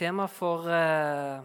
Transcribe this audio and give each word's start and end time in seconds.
Tema 0.00 0.24
for 0.32 0.64
eh, 0.72 1.42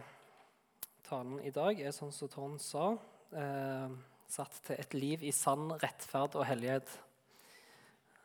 talen 1.04 1.42
i 1.44 1.50
dag 1.52 1.76
er, 1.76 1.92
sånn 1.92 2.14
som 2.16 2.30
Trond 2.32 2.62
sa, 2.64 2.94
eh, 3.36 3.90
satt 4.32 4.62
til 4.64 4.80
et 4.80 4.96
liv 4.96 5.26
i 5.28 5.34
sann 5.36 5.74
rettferd 5.82 6.38
og 6.40 6.46
hellighet. 6.48 6.94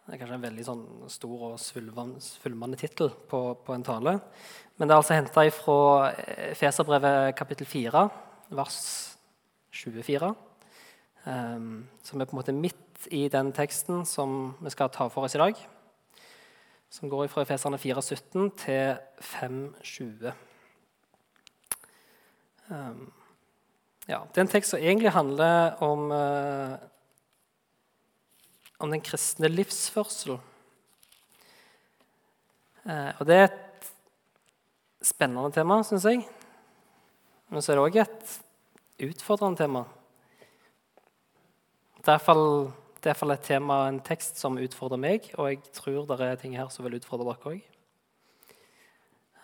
Det 0.05 0.15
er 0.15 0.21
kanskje 0.21 0.37
en 0.37 0.45
veldig 0.45 0.67
sånn, 0.69 0.85
stor 1.11 1.43
og 1.49 1.57
svulmende 1.59 2.79
tittel 2.79 3.11
på, 3.11 3.41
på, 3.59 3.75
en 3.75 3.87
tale. 3.89 4.15
Men 4.79 4.87
det 4.87 4.95
er 4.95 5.01
altså 5.01 5.19
henta 5.19 5.49
fra 5.57 6.15
Feserbrevet 6.63 7.35
kapittel 7.35 7.67
4, 7.67 8.07
vers 8.55 8.79
24. 9.83 10.31
Eh, 11.27 11.69
som 12.07 12.23
er 12.23 12.31
på 12.31 12.39
en 12.39 12.43
måte 12.45 12.55
midt 12.55 13.11
i 13.11 13.27
den 13.35 13.51
teksten 13.59 14.07
som 14.07 14.55
vi 14.63 14.79
skal 14.79 14.95
ta 14.95 15.11
for 15.11 15.27
oss 15.27 15.35
i 15.35 15.43
dag 15.43 15.59
som 16.91 17.11
går 17.11 17.29
fra 17.31 17.45
Efeserne 17.47 17.79
4,17 17.79 18.49
til 18.59 18.97
5,20. 19.23 20.33
Um, 22.71 23.13
ja, 24.09 24.19
det 24.27 24.39
er 24.41 24.45
en 24.45 24.51
tekst 24.51 24.75
som 24.75 24.83
egentlig 24.83 25.13
handler 25.15 25.79
om, 25.83 26.11
uh, 26.11 26.75
om 28.83 28.91
den 28.91 29.03
kristne 29.07 29.49
livsførsel. 29.49 30.41
Uh, 32.83 33.11
og 33.21 33.27
det 33.27 33.37
er 33.37 33.49
et 33.49 33.91
spennende 35.03 35.53
tema, 35.55 35.83
syns 35.87 36.05
jeg. 36.11 36.27
Men 37.51 37.63
så 37.63 37.73
er 37.73 37.79
det 37.79 37.87
òg 37.87 38.03
et 38.03 38.37
utfordrende 39.11 39.63
tema. 39.63 39.87
Det 42.01 42.09
er 42.09 42.17
iallfall 42.19 42.73
det 43.01 43.09
er 43.09 43.15
iallfall 43.15 43.33
et 43.33 43.47
tema, 43.49 43.77
en 43.89 43.99
tekst 44.05 44.37
som 44.37 44.59
utfordrer 44.61 45.01
meg, 45.01 45.31
og 45.41 45.49
jeg 45.49 45.61
tror 45.73 46.05
det 46.09 46.19
er 46.21 46.41
ting 46.41 46.57
her 46.59 46.69
som 46.73 46.85
vil 46.85 46.99
utfordre 46.99 47.31
dere 47.31 47.53
òg. 47.55 47.63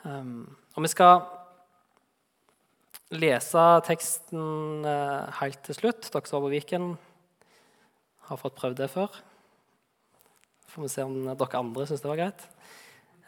Um, 0.06 0.44
og 0.76 0.84
vi 0.84 0.90
skal 0.92 1.22
lese 3.16 3.62
teksten 3.86 4.84
uh, 4.84 5.32
helt 5.40 5.62
til 5.64 5.78
slutt. 5.78 6.10
Dere 6.12 6.28
som 6.28 6.36
var 6.36 6.44
på 6.44 6.52
Viken, 6.52 6.90
har 8.28 8.42
fått 8.42 8.58
prøvd 8.60 8.82
det 8.82 8.90
før. 8.92 9.16
Får 10.74 10.84
vi 10.84 10.92
se 10.92 11.08
om 11.08 11.16
dere 11.24 11.62
andre 11.62 11.88
syns 11.88 12.04
det 12.04 12.12
var 12.12 12.20
greit. 12.20 12.46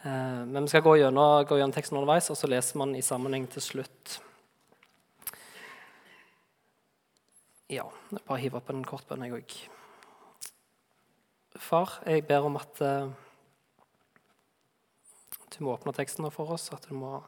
Uh, 0.05 0.45
men 0.45 0.69
vi 0.69 0.75
skal 0.75 0.85
gå 0.85 0.99
gjennom, 1.01 1.49
gå 1.49 1.57
gjennom 1.57 1.75
teksten 1.79 1.97
underveis, 1.97 2.29
og 2.29 2.37
så 2.37 2.53
leser 2.53 2.85
man 2.85 2.93
i 2.99 3.03
sammenheng 3.07 3.49
til 3.57 3.65
slutt. 3.65 4.19
Ja, 7.73 7.89
bare 8.21 8.41
hive 8.45 8.61
opp 8.61 8.69
en 8.77 8.85
kort 8.85 9.09
bønn, 9.09 9.25
jeg 9.25 9.41
òg. 9.41 9.59
Far, 11.59 11.99
jeg 12.07 12.27
ber 12.27 12.47
om 12.47 12.57
at 12.57 12.81
uh, 12.81 13.11
du 15.53 15.65
må 15.65 15.75
åpne 15.75 15.93
teksten 15.97 16.29
for 16.31 16.55
oss, 16.55 16.69
at 16.73 16.87
du 16.89 16.95
må 16.95 17.19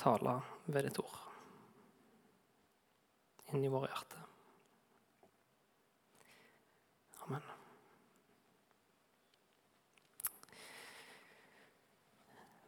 tale 0.00 0.40
ved 0.66 0.88
ditt 0.88 0.98
ord 1.02 1.18
inn 3.52 3.64
i 3.64 3.70
våre 3.70 3.90
hjerter. 3.90 4.22
Amen. 7.26 7.42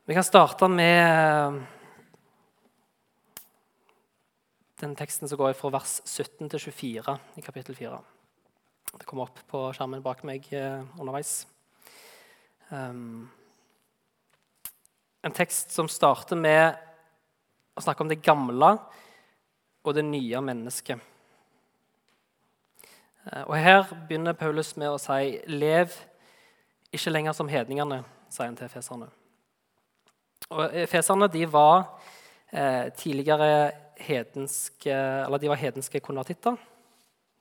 Vi 0.05 0.15
kan 0.15 0.27
starte 0.27 0.69
med 0.69 1.01
eh, 1.01 1.63
den 4.85 4.93
teksten 5.01 5.31
som 5.31 5.41
går 5.41 5.57
fra 5.57 5.73
vers 5.73 6.03
17 6.05 6.53
til 6.53 6.61
24 6.69 7.17
i 7.41 7.47
kapittel 7.47 7.79
4. 7.79 8.03
Det 8.99 9.07
kom 9.07 9.23
opp 9.25 9.41
på 9.51 9.61
skjermen 9.75 10.03
bak 10.05 10.21
meg 10.27 10.45
eh, 10.55 10.83
underveis. 11.01 11.47
Um, 12.71 13.27
en 15.25 15.35
tekst 15.35 15.75
som 15.75 15.89
starter 15.91 16.39
med 16.39 16.77
å 17.75 17.83
snakke 17.83 18.05
om 18.05 18.11
det 18.13 18.23
gamle 18.23 18.77
og 19.85 19.97
det 19.97 20.05
nye 20.07 20.43
mennesket. 20.47 21.03
Uh, 23.27 23.43
og 23.49 23.57
Her 23.59 23.91
begynner 24.07 24.39
Paulus 24.39 24.77
med 24.79 24.93
å 24.93 25.01
si 25.03 25.41
'lev 25.47 25.91
ikke 26.95 27.11
lenger 27.11 27.35
som 27.35 27.51
hedningene', 27.51 28.05
sier 28.31 28.47
han 28.47 28.57
til 28.57 28.71
feserne. 28.71 29.11
Og 30.55 30.71
Feserne 30.87 31.27
de 31.33 31.47
var 31.51 31.99
eh, 32.53 32.93
tidligere 32.95 33.73
hedenske, 33.99 34.95
eller 35.27 35.39
de 35.39 35.49
var 35.51 35.59
hedenske 35.59 36.01
konvertitter. 36.01 36.57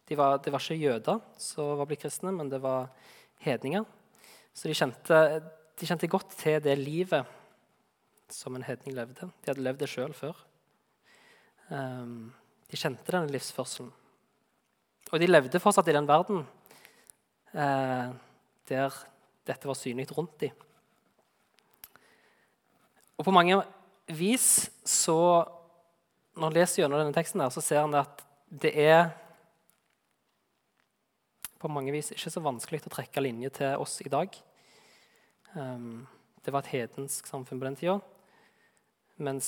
De 0.10 0.18
var, 0.20 0.38
det 0.44 0.52
var 0.52 0.64
ikke 0.64 0.82
jøder 0.82 1.20
som 1.40 1.78
var 1.80 1.88
blitt 1.90 2.04
kristne, 2.04 2.34
men 2.36 2.50
det 2.52 2.60
var 2.64 2.90
hedninger. 3.46 3.86
Så 4.54 4.70
de 4.70 4.78
kjente, 4.78 5.20
de 5.80 5.90
kjente, 5.90 6.12
godt 6.12 6.36
til 6.38 6.60
det 6.64 6.76
livet 6.80 7.30
som 8.34 8.56
en 8.56 8.66
hedning 8.66 8.96
levde. 8.98 9.30
De 9.42 9.52
hadde 9.52 9.64
levd 9.64 9.84
det 9.84 9.90
sjøl 9.92 10.14
før. 10.18 10.38
Um, 11.70 12.34
de 12.70 12.80
kjente 12.80 13.14
denne 13.14 13.32
livsførselen. 13.32 13.92
Og 15.14 15.22
de 15.22 15.30
levde 15.30 15.62
fortsatt 15.62 15.90
i 15.92 15.96
den 15.96 16.08
verden 16.10 16.42
eh, 17.54 18.14
der 18.70 18.96
dette 19.46 19.68
var 19.68 19.78
synlig 19.78 20.08
rundt 20.16 20.40
dem. 20.42 20.56
Og 23.18 23.28
på 23.28 23.34
mange 23.36 23.60
vis 24.08 24.70
så 24.86 25.46
Når 26.34 26.48
en 26.48 26.56
leser 26.56 26.82
gjennom 26.82 26.98
denne 26.98 27.14
teksten, 27.14 27.44
der, 27.44 27.52
så 27.54 27.62
ser 27.62 27.84
en 27.84 27.94
at 27.94 28.24
det 28.50 28.72
er 28.74 29.12
på 31.64 31.72
mange 31.72 31.94
vis 31.96 32.12
ikke 32.12 32.32
så 32.34 32.44
vanskelig 32.44 32.82
å 32.84 32.92
trekke 32.92 33.24
linje 33.24 33.54
til 33.60 33.80
oss 33.80 34.02
i 34.04 34.12
dag. 34.12 34.34
Um, 35.56 36.04
det 36.44 36.52
var 36.52 36.66
et 36.66 36.74
hedensk 36.74 37.30
samfunn 37.30 37.62
på 37.62 37.68
den 37.70 37.78
tida, 37.80 38.00
mens 39.24 39.48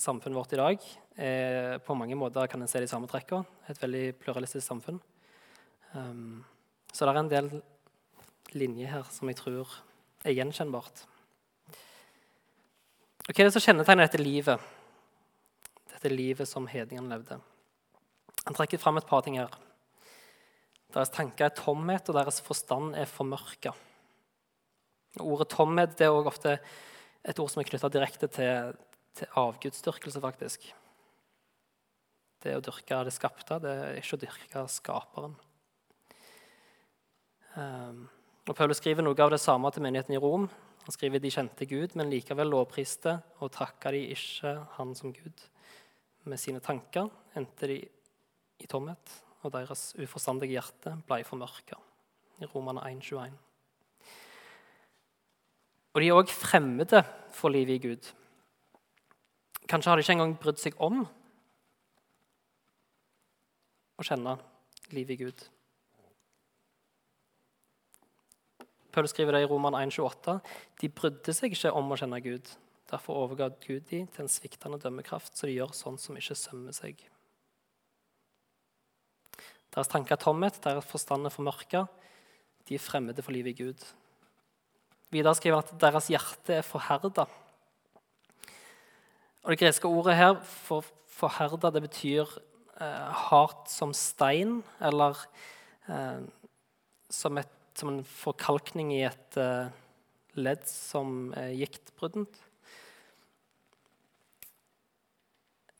samfunnet 0.00 0.38
vårt 0.38 0.54
i 0.56 0.58
dag 0.58 0.86
er 1.20 1.78
på 1.84 1.94
mange 1.94 2.16
måter 2.18 2.48
kan 2.50 2.62
en 2.62 2.70
se 2.70 2.80
de 2.82 2.88
samme 2.90 3.06
trekkene. 3.10 3.46
Et 3.70 3.78
veldig 3.82 4.04
pluralistisk 4.18 4.64
samfunn. 4.66 4.98
Um, 5.92 6.42
så 6.90 7.06
det 7.06 7.14
er 7.14 7.20
en 7.20 7.30
del 7.30 7.52
linjer 8.56 8.90
her 8.96 9.14
som 9.14 9.30
jeg 9.30 9.38
tror 9.38 9.78
er 10.26 10.34
gjenkjennbart. 10.34 11.04
Og 13.28 13.30
Hva 13.30 13.44
er 13.44 13.46
det 13.46 13.54
som 13.54 13.62
kjennetegner 13.62 14.08
dette 14.08 14.22
livet? 14.22 14.70
Dette 15.92 16.10
livet 16.10 16.48
som 16.48 16.66
hedningene 16.66 17.12
levde. 17.12 17.38
Han 18.46 18.56
trekker 18.56 18.80
fram 18.80 18.98
et 18.98 19.06
par 19.06 19.22
ting 19.22 19.38
her. 19.38 19.52
Deres 20.90 21.12
tanker 21.14 21.46
er 21.46 21.54
tomhet, 21.54 22.08
og 22.10 22.16
deres 22.18 22.40
forstand 22.42 22.96
er 22.98 23.10
formørka. 23.10 23.72
Ordet 25.22 25.50
tomhet 25.52 25.96
det 25.98 26.06
er 26.06 26.14
også 26.14 26.30
ofte 26.30 26.54
et 27.26 27.42
ord 27.42 27.50
som 27.52 27.62
er 27.62 27.68
knytta 27.68 27.90
direkte 27.92 28.30
til, 28.30 28.72
til 29.18 29.38
avgudsdyrkelse, 29.38 30.22
faktisk. 30.22 30.70
Det 32.40 32.56
å 32.56 32.64
dyrke 32.64 33.02
det 33.04 33.14
skapte, 33.14 33.60
det 33.62 33.74
er 33.74 34.00
ikke 34.00 34.16
å 34.16 34.22
dyrke 34.24 34.64
skaperen. 34.72 35.36
Um, 37.54 38.04
og 38.48 38.56
Paulus 38.56 38.78
skriver 38.80 39.04
noe 39.04 39.18
av 39.20 39.32
det 39.34 39.42
samme 39.42 39.70
til 39.74 39.84
menigheten 39.84 40.16
i 40.16 40.20
Rom. 40.22 40.46
Han 40.86 40.94
skriver 40.94 41.20
de 41.22 41.32
kjente 41.34 41.66
Gud, 41.68 41.94
men 41.98 42.10
likevel 42.10 42.48
lovpriste 42.50 43.18
og 43.42 43.52
takka 43.54 43.92
de 43.94 44.06
ikke 44.14 44.54
Han 44.78 44.94
som 44.98 45.12
Gud. 45.14 45.42
Med 46.30 46.40
sine 46.40 46.62
tanker 46.64 47.10
endte 47.36 47.68
de 47.68 47.82
i 48.60 48.68
tomhet 48.70 49.20
og 49.42 49.52
deres 49.54 49.90
uforstandige 50.00 50.56
hjerte 50.58 50.96
ble 51.08 51.22
formørka. 51.24 51.78
I 52.40 52.48
Romane 52.48 52.82
1,21. 52.88 53.36
Og 55.90 56.00
de 56.00 56.08
er 56.08 56.16
òg 56.16 56.30
fremmede 56.30 57.02
for 57.34 57.52
livet 57.52 57.80
i 57.80 57.88
Gud. 57.88 58.10
Kanskje 59.68 59.90
har 59.90 59.98
de 59.98 60.04
ikke 60.04 60.16
engang 60.16 60.36
brydd 60.40 60.60
seg 60.60 60.76
om 60.82 61.02
å 64.00 64.06
kjenne 64.06 64.36
livet 64.94 65.16
i 65.16 65.24
Gud. 65.24 65.44
Paul 68.90 69.06
skriver 69.06 69.36
det 69.36 69.44
i 69.44 69.50
Roman 69.50 69.76
1,28. 69.78 70.40
De 70.80 70.90
brydde 70.90 71.34
seg 71.36 71.54
ikke 71.54 71.74
om 71.76 71.92
å 71.92 71.98
kjenne 72.00 72.22
Gud. 72.24 72.48
Derfor 72.90 73.20
overga 73.22 73.50
Gud 73.62 73.86
dem 73.90 74.08
til 74.10 74.24
en 74.24 74.30
sviktende 74.30 74.80
dømmekraft, 74.82 75.36
så 75.36 75.46
de 75.46 75.54
gjør 75.54 75.74
sånn 75.76 75.98
som 76.00 76.16
ikke 76.18 76.38
sømmer 76.38 76.74
seg. 76.74 77.04
Deres 79.70 79.90
tanker 79.90 80.16
er 80.16 80.22
tomhet, 80.22 80.58
deres 80.64 80.86
forstand 80.90 81.28
er 81.28 81.34
formørka. 81.34 81.84
De 82.66 82.74
er 82.74 82.82
fremmede 82.82 83.22
for 83.22 83.34
livet 83.34 83.54
i 83.54 83.62
Gud. 83.62 83.84
Videre 85.14 85.34
skriver 85.38 85.60
han 85.60 85.68
at 85.70 85.82
deres 85.82 86.08
hjerte 86.10 86.56
er 86.58 86.66
forherda. 86.66 87.26
Og 89.42 89.50
Det 89.50 89.58
greske 89.58 89.88
ordet 89.88 90.16
her 90.18 90.34
for 90.42 90.86
forherda 91.06 91.70
det 91.70 91.84
betyr 91.86 92.26
eh, 92.80 93.10
hardt 93.30 93.70
som 93.70 93.94
stein, 93.94 94.60
eller 94.80 95.18
eh, 95.88 96.22
som, 97.10 97.38
et, 97.38 97.54
som, 97.74 97.94
en 97.94 98.04
forkalkning 98.04 98.92
i 98.94 99.04
et 99.06 99.38
eh, 99.38 99.70
ledd 100.34 100.66
som 100.66 101.30
er 101.38 101.54
giktbruddent. 101.58 102.42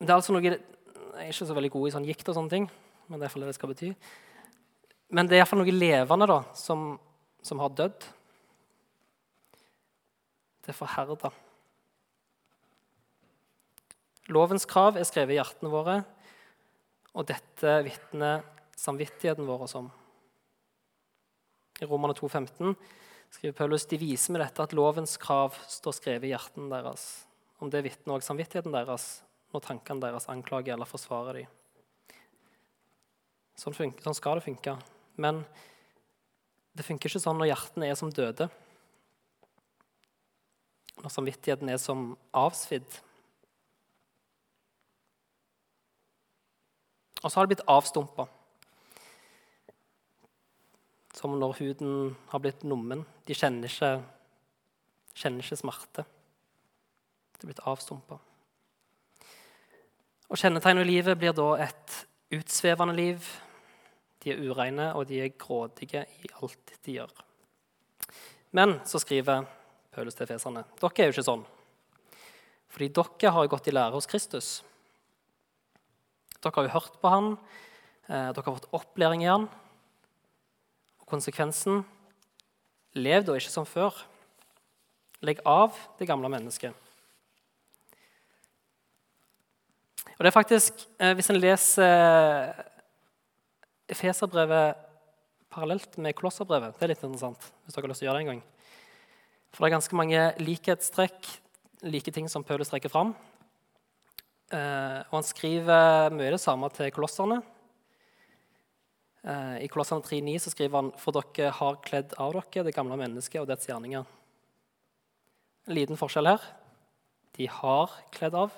Det 0.01 0.09
er 0.09 0.17
altså 0.17 0.33
noe, 0.33 0.43
Jeg 0.47 1.27
er 1.27 1.35
ikke 1.35 1.47
så 1.51 1.59
veldig 1.59 1.73
god 1.75 1.89
i 1.89 1.93
sånn 1.93 2.07
gikt 2.09 2.31
og 2.31 2.39
sånne 2.39 2.55
ting 2.55 2.71
men 3.11 3.19
det 3.19 3.25
er 3.25 3.27
iallfall 3.27 3.43
det 3.43 3.51
det 3.51 3.59
skal 3.59 3.73
bety. 3.73 3.91
Men 5.11 5.27
det 5.27 5.35
er 5.35 5.43
iallfall 5.43 5.65
noe 5.65 5.75
levende 5.75 6.29
da, 6.31 6.41
som, 6.55 6.95
som 7.43 7.59
har 7.63 7.73
dødd. 7.75 8.07
Det 10.63 10.71
er 10.71 10.79
forherda. 10.79 11.33
Lovens 14.31 14.69
krav 14.71 14.95
er 14.95 15.09
skrevet 15.09 15.35
i 15.35 15.41
hjertene 15.41 15.73
våre, 15.73 15.97
og 17.19 17.27
dette 17.27 17.73
vitner 17.83 18.45
samvittigheten 18.79 19.49
vår 19.49 19.67
om. 19.81 19.91
I 21.83 21.89
Romerne 21.91 22.15
2,15 22.15 22.77
skriver 23.35 23.57
Paulus 23.59 23.89
de 23.91 23.99
viser 23.99 24.37
med 24.37 24.45
dette 24.45 24.63
at 24.63 24.77
lovens 24.77 25.17
krav 25.19 25.59
står 25.67 25.97
skrevet 25.99 26.29
i 26.29 26.35
hjertene 26.35 26.71
deres. 26.71 27.25
Om 27.59 27.73
det 27.73 27.83
vitner 27.89 28.15
også 28.21 28.31
samvittigheten 28.31 28.75
deres 28.75 29.09
når 29.51 29.65
tankene 29.67 30.05
deres 30.05 30.29
anklager 30.31 30.77
eller 30.77 30.87
forsvarer 30.87 31.41
dem. 31.41 31.60
Sånn, 33.61 33.77
sånn, 33.77 34.17
skal 34.17 34.39
det 34.39 34.47
funke. 34.47 34.73
Men 35.21 35.43
det 36.73 36.87
funker 36.87 37.11
ikke 37.11 37.21
sånn 37.21 37.37
når 37.37 37.51
hjertene 37.51 37.91
er 37.91 37.99
som 37.99 38.13
døde. 38.15 38.47
Når 41.01 41.13
samvittigheten 41.13 41.69
er 41.69 41.81
som 41.81 42.15
avsvidd. 42.37 43.01
Og 47.21 47.27
så 47.29 47.37
har 47.37 47.45
det 47.45 47.53
blitt 47.53 47.67
avstumpa. 47.69 48.25
Som 51.21 51.37
når 51.37 51.59
huden 51.59 52.17
har 52.33 52.41
blitt 52.41 52.65
nummen. 52.65 53.05
De 53.29 53.37
kjenner 53.37 53.69
ikke, 53.69 53.93
kjenner 55.21 55.45
ikke 55.45 55.61
smerte. 55.61 56.07
Det 57.37 57.45
er 57.45 57.53
blitt 57.53 57.65
avstumpa. 57.69 58.17
Og 60.31 60.39
Kjennetegnet 60.39 60.87
i 60.87 60.93
livet 60.95 61.19
blir 61.19 61.37
da 61.37 61.51
et 61.67 62.01
utsvevende 62.31 62.95
liv. 62.97 63.29
De 64.21 64.33
er 64.33 64.43
ureine, 64.45 64.91
og 64.95 65.07
de 65.09 65.23
er 65.25 65.37
grådige 65.39 66.05
i 66.21 66.31
alt 66.43 66.75
de 66.85 66.99
gjør. 66.99 67.13
Men 68.53 68.81
så 68.89 69.01
skriver 69.01 69.47
Paulus 69.95 70.17
til 70.19 70.29
feserne 70.31 70.65
dere 70.81 71.03
er 71.03 71.09
jo 71.09 71.15
ikke 71.15 71.27
sånn. 71.27 71.47
Fordi 72.71 72.91
dere 72.95 73.33
har 73.35 73.51
gått 73.51 73.71
i 73.71 73.75
lære 73.75 73.97
hos 73.97 74.09
Kristus. 74.11 74.51
Dere 76.41 76.55
har 76.57 76.69
jo 76.69 76.75
hørt 76.77 77.01
på 77.01 77.11
han, 77.11 77.33
eh, 78.09 78.31
dere 78.33 78.45
har 78.45 78.59
fått 78.59 78.71
opplæring 78.73 79.25
i 79.25 79.31
han. 79.31 79.49
Og 81.01 81.07
konsekvensen 81.07 81.85
lev 82.95 83.25
da 83.25 83.35
ikke 83.35 83.51
som 83.51 83.67
før. 83.67 83.95
Legg 85.23 85.41
av 85.45 85.77
det 85.99 86.09
gamle 86.09 86.31
mennesket. 86.33 86.75
Og 90.17 90.25
det 90.25 90.27
er 90.27 90.41
faktisk, 90.43 90.87
eh, 90.99 91.15
Hvis 91.15 91.31
en 91.31 91.41
leser 91.41 92.65
Efeserbrevet 93.91 94.87
parallelt 95.51 95.97
med 95.99 96.15
Kolosserbrevet 96.15 96.79
Det 96.79 96.87
er 96.87 96.93
litt 96.93 97.03
interessant. 97.03 97.51
hvis 97.65 97.75
dere 97.75 97.83
har 97.83 97.91
lyst 97.91 98.03
til 98.03 98.09
å 98.09 98.11
gjøre 98.11 98.21
det 98.21 98.27
en 98.27 98.33
gang. 98.33 98.43
For 99.51 99.65
det 99.65 99.71
er 99.71 99.77
ganske 99.77 99.99
mange 99.99 100.21
likhetstrekk, 100.39 101.31
like 101.83 102.13
ting 102.15 102.29
som 102.29 102.45
Paulus 102.45 102.71
trekker 102.71 102.93
fram. 102.93 103.15
Eh, 104.51 105.01
og 105.11 105.17
han 105.17 105.27
skriver 105.27 106.15
mye 106.15 106.31
det 106.31 106.41
samme 106.43 106.71
til 106.75 106.91
kolosserne. 106.95 107.41
Eh, 109.23 109.65
I 109.65 109.69
Kolossene 109.69 110.03
3,9 110.03 110.51
skriver 110.51 110.77
han 110.81 110.93
for 110.99 111.15
dere 111.19 111.51
har 111.55 111.79
kledd 111.85 112.15
av 112.19 112.35
dere 112.39 112.65
det 112.67 112.75
gamle 112.75 112.97
mennesket 112.97 113.43
og 113.43 113.51
dets 113.51 113.69
gjerninger. 113.69 114.07
En 115.69 115.77
liten 115.77 115.99
forskjell 115.99 116.31
her. 116.31 116.47
De 117.37 117.47
har 117.47 117.95
kledd 118.15 118.35
av. 118.35 118.55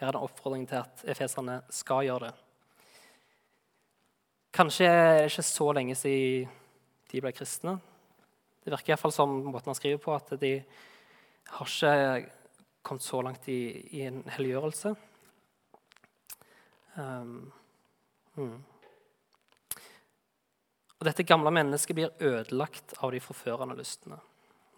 Her 0.00 0.08
er 0.08 0.16
det 0.16 0.22
en 0.22 0.28
oppfordring 0.30 0.64
til 0.70 0.80
at 0.80 1.04
efeserne 1.12 1.60
skal 1.74 2.06
gjøre 2.06 2.30
det. 2.30 2.49
Kanskje 4.50 4.86
er 4.86 5.12
det 5.20 5.30
ikke 5.30 5.46
så 5.46 5.68
lenge 5.76 5.94
siden 5.94 6.50
de 7.10 7.22
ble 7.22 7.32
kristne. 7.34 7.76
Det 8.60 8.72
virker 8.72 8.90
i 8.90 8.92
hvert 8.94 9.02
fall 9.02 9.14
som 9.14 9.32
måten 9.46 9.70
han 9.70 9.78
skriver 9.78 10.00
på, 10.02 10.14
at 10.14 10.34
de 10.40 10.52
har 11.50 11.70
ikke 11.70 12.32
kommet 12.82 13.04
så 13.04 13.22
langt 13.22 13.48
i, 13.48 13.60
i 13.96 14.02
en 14.08 14.22
helliggjørelse. 14.30 14.94
Um, 16.96 17.52
hmm. 18.34 18.58
Og 21.00 21.06
dette 21.08 21.24
gamle 21.24 21.52
mennesket 21.54 21.96
blir 21.96 22.14
ødelagt 22.20 22.96
av 23.00 23.14
de 23.14 23.22
forførende 23.24 23.76
lystene. 23.78 24.18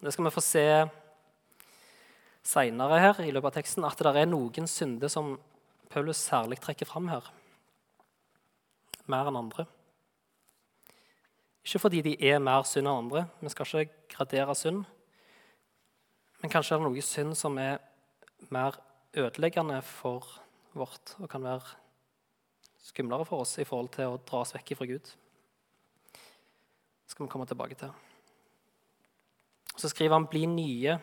Det 0.03 0.13
skal 0.13 0.27
vi 0.27 0.35
få 0.35 0.43
se 0.43 0.67
seinere 2.43 2.99
her 2.99 3.21
i 3.23 3.31
løpet 3.31 3.49
av 3.49 3.57
teksten, 3.57 3.87
at 3.87 3.99
det 3.99 4.13
er 4.19 4.29
noen 4.29 4.67
synder 4.69 5.11
som 5.11 5.35
Paulus 5.91 6.21
særlig 6.21 6.59
trekker 6.63 6.87
fram 6.89 7.09
her. 7.11 7.27
Mer 9.11 9.27
enn 9.27 9.39
andre. 9.39 9.65
Ikke 11.63 11.79
fordi 11.79 12.01
de 12.01 12.13
er 12.27 12.43
mer 12.43 12.63
synd 12.67 12.87
enn 12.87 13.05
andre. 13.05 13.25
Vi 13.41 13.51
skal 13.51 13.83
ikke 13.83 14.15
gradere 14.15 14.55
synd. 14.55 14.83
Men 16.41 16.51
kanskje 16.51 16.75
er 16.75 16.81
det 16.81 16.89
noe 16.89 17.03
synd 17.05 17.37
som 17.39 17.57
er 17.57 17.79
mer 18.51 18.75
ødeleggende 19.15 19.81
for 19.85 20.27
vårt 20.73 21.15
og 21.19 21.29
kan 21.31 21.43
være 21.45 21.77
skumlere 22.83 23.25
for 23.25 23.45
oss 23.45 23.57
i 23.61 23.67
forhold 23.67 23.93
til 23.95 24.11
å 24.11 24.19
dra 24.27 24.41
oss 24.43 24.51
vekk 24.55 24.73
fra 24.75 24.87
Gud. 24.89 25.13
Det 26.13 27.13
skal 27.13 27.25
vi 27.25 27.31
komme 27.31 27.47
tilbake 27.47 27.77
til. 27.79 27.93
Så 29.77 29.89
skriver 29.89 30.13
han 30.13 30.27
'bli 30.27 30.45
nye 30.45 30.99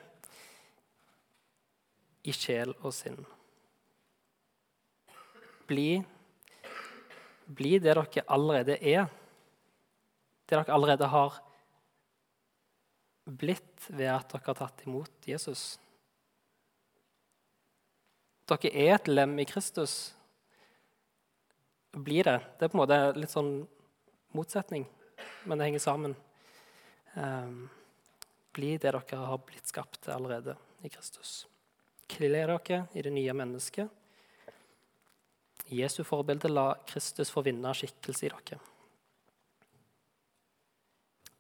i 2.25 2.33
sjel 2.33 2.75
og 2.83 2.93
sinn'. 2.93 3.25
Bli, 5.67 6.05
bli 7.51 7.79
det 7.79 7.95
dere 7.95 8.25
allerede 8.31 8.77
er. 8.79 9.09
Det 10.47 10.57
dere 10.57 10.75
allerede 10.75 11.09
har 11.11 11.41
blitt 13.31 13.87
ved 13.89 14.11
at 14.13 14.33
dere 14.33 14.47
har 14.47 14.59
tatt 14.59 14.87
imot 14.87 15.29
Jesus. 15.29 15.79
Dere 18.51 18.73
er 18.73 18.97
et 18.97 19.11
lem 19.11 19.39
i 19.39 19.47
Kristus 19.49 20.15
Bli 21.91 22.23
det. 22.23 22.37
Det 22.59 22.65
er 22.65 22.71
på 22.71 22.77
en 22.77 22.81
måte 22.85 22.97
litt 23.19 23.33
sånn 23.33 23.65
motsetning, 24.39 24.85
men 25.43 25.59
det 25.59 25.67
henger 25.67 25.83
sammen. 25.83 26.13
Um, 27.17 27.65
bli 28.55 28.77
det 28.77 28.93
dere 28.93 29.19
har 29.27 29.41
blitt 29.43 29.67
skapt 29.67 30.07
allerede 30.09 30.55
i 30.87 30.91
Kristus. 30.93 31.49
Kle 32.07 32.31
dere 32.31 32.85
i 32.95 33.03
det 33.03 33.11
nye 33.11 33.35
mennesket. 33.35 33.91
I 35.69 35.83
Jesu 35.83 36.03
forbilde 36.07 36.49
la 36.51 36.73
Kristus 36.89 37.31
få 37.31 37.45
vinne 37.47 37.73
skikkelse 37.77 38.27
i 38.27 38.31
dere. 38.33 38.61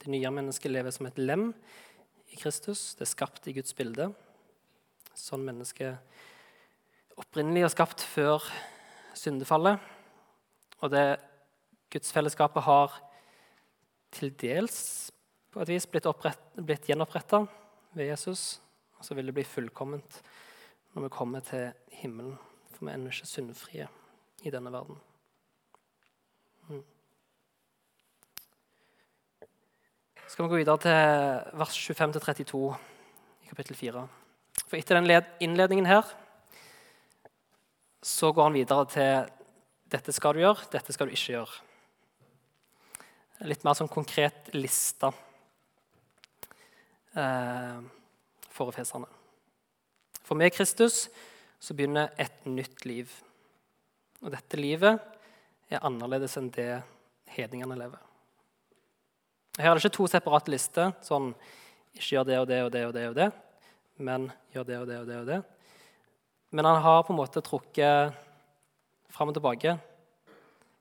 Det 0.01 0.09
nye 0.09 0.33
mennesket 0.33 0.73
lever 0.73 0.95
som 0.95 1.09
et 1.09 1.19
lem 1.21 1.51
i 2.33 2.39
Kristus. 2.41 2.95
Det 2.97 3.05
er 3.05 3.11
skapt 3.11 3.49
i 3.51 3.55
Guds 3.57 3.75
bilde. 3.77 4.11
Sånn 5.19 5.45
mennesket 5.45 6.01
opprinnelig 7.21 7.67
er 7.67 7.75
skapt 7.75 8.05
før 8.07 8.47
syndefallet. 9.19 9.77
Og 10.81 10.95
det 10.95 11.05
gudsfellesskapet 11.93 12.65
har 12.65 12.97
til 14.15 14.33
dels 14.41 15.11
på 15.53 15.61
et 15.61 15.75
vis 15.75 15.87
blitt, 15.91 16.09
blitt 16.57 16.89
gjenoppretta 16.89 17.45
ved 17.99 18.13
Jesus. 18.15 18.61
Og 18.97 19.05
så 19.05 19.17
vil 19.19 19.29
det 19.29 19.37
bli 19.37 19.45
fullkomment 19.45 20.21
når 20.95 21.07
vi 21.07 21.15
kommer 21.15 21.45
til 21.45 21.71
himmelen. 22.01 22.39
For 22.73 22.87
vi 22.87 22.95
er 22.95 23.01
ennå 23.01 23.13
ikke 23.13 23.29
syndfrie 23.29 23.91
i 24.43 24.53
denne 24.53 24.73
verden. 24.73 24.99
Mm. 26.69 26.85
skal 30.31 30.45
vi 30.45 30.51
gå 30.53 30.61
videre 30.61 30.79
til 30.79 31.59
vers 31.59 31.77
25-32 31.91 32.61
i 33.43 33.51
kapittel 33.51 33.77
4. 33.77 34.05
For 34.63 34.79
etter 34.79 35.01
den 35.01 35.25
innledningen 35.43 35.89
her 35.91 36.07
så 38.03 38.31
går 38.33 38.49
han 38.49 38.57
videre 38.57 38.87
til 38.89 39.33
dette 39.91 40.15
skal 40.15 40.37
du 40.37 40.45
gjøre, 40.45 40.69
dette 40.73 40.95
skal 40.95 41.11
du 41.11 41.17
ikke 41.17 41.35
gjøre. 41.35 41.57
Litt 43.51 43.65
mer 43.67 43.75
sånn 43.75 43.91
konkret 43.91 44.53
liste 44.55 45.11
eh, 47.19 47.81
for 48.53 48.71
efeserne. 48.71 49.09
For 50.23 50.39
med 50.39 50.55
Kristus 50.55 51.09
så 51.59 51.75
begynner 51.75 52.15
et 52.21 52.47
nytt 52.47 52.87
liv. 52.87 53.11
Og 54.21 54.33
dette 54.35 54.59
livet 54.61 55.01
er 55.71 55.85
annerledes 55.87 56.37
enn 56.37 56.51
det 56.53 56.83
hedningene 57.31 57.79
lever. 57.79 58.01
Her 59.59 59.71
er 59.71 59.79
det 59.79 59.85
ikke 59.85 59.97
to 59.97 60.09
separate 60.11 60.53
lister. 60.53 60.93
sånn 61.05 61.33
Ikke 61.97 62.17
gjør 62.17 62.27
det 62.29 62.41
og 62.41 62.49
det 62.49 62.59
og 62.65 62.73
det 62.73 62.85
og 62.87 62.95
det, 62.95 63.07
og 63.11 63.17
det, 63.19 63.31
men 63.99 64.29
gjør 64.55 64.67
det 64.69 64.77
og 64.79 64.87
det 64.89 64.99
og 65.01 65.07
det. 65.09 65.17
og 65.21 65.27
det. 65.27 65.41
Men 66.51 66.67
han 66.67 66.83
har 66.83 67.05
på 67.07 67.15
en 67.15 67.21
måte 67.21 67.43
trukket 67.43 68.15
fram 69.11 69.31
og 69.31 69.37
tilbake. 69.37 69.77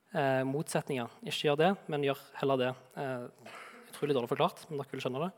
Eh, 0.10 0.43
motsetninger. 0.46 1.10
Ikke 1.25 1.50
gjør 1.50 1.60
det, 1.60 1.72
men 1.88 2.05
gjør 2.05 2.22
heller 2.41 2.62
det. 2.62 2.69
Eh, 2.98 3.51
utrolig 3.91 4.15
dårlig 4.17 4.31
forklart, 4.31 4.65
men 4.69 4.81
dere 4.81 4.96
vil 4.96 5.03
skjønne 5.03 5.27
det. 5.27 5.31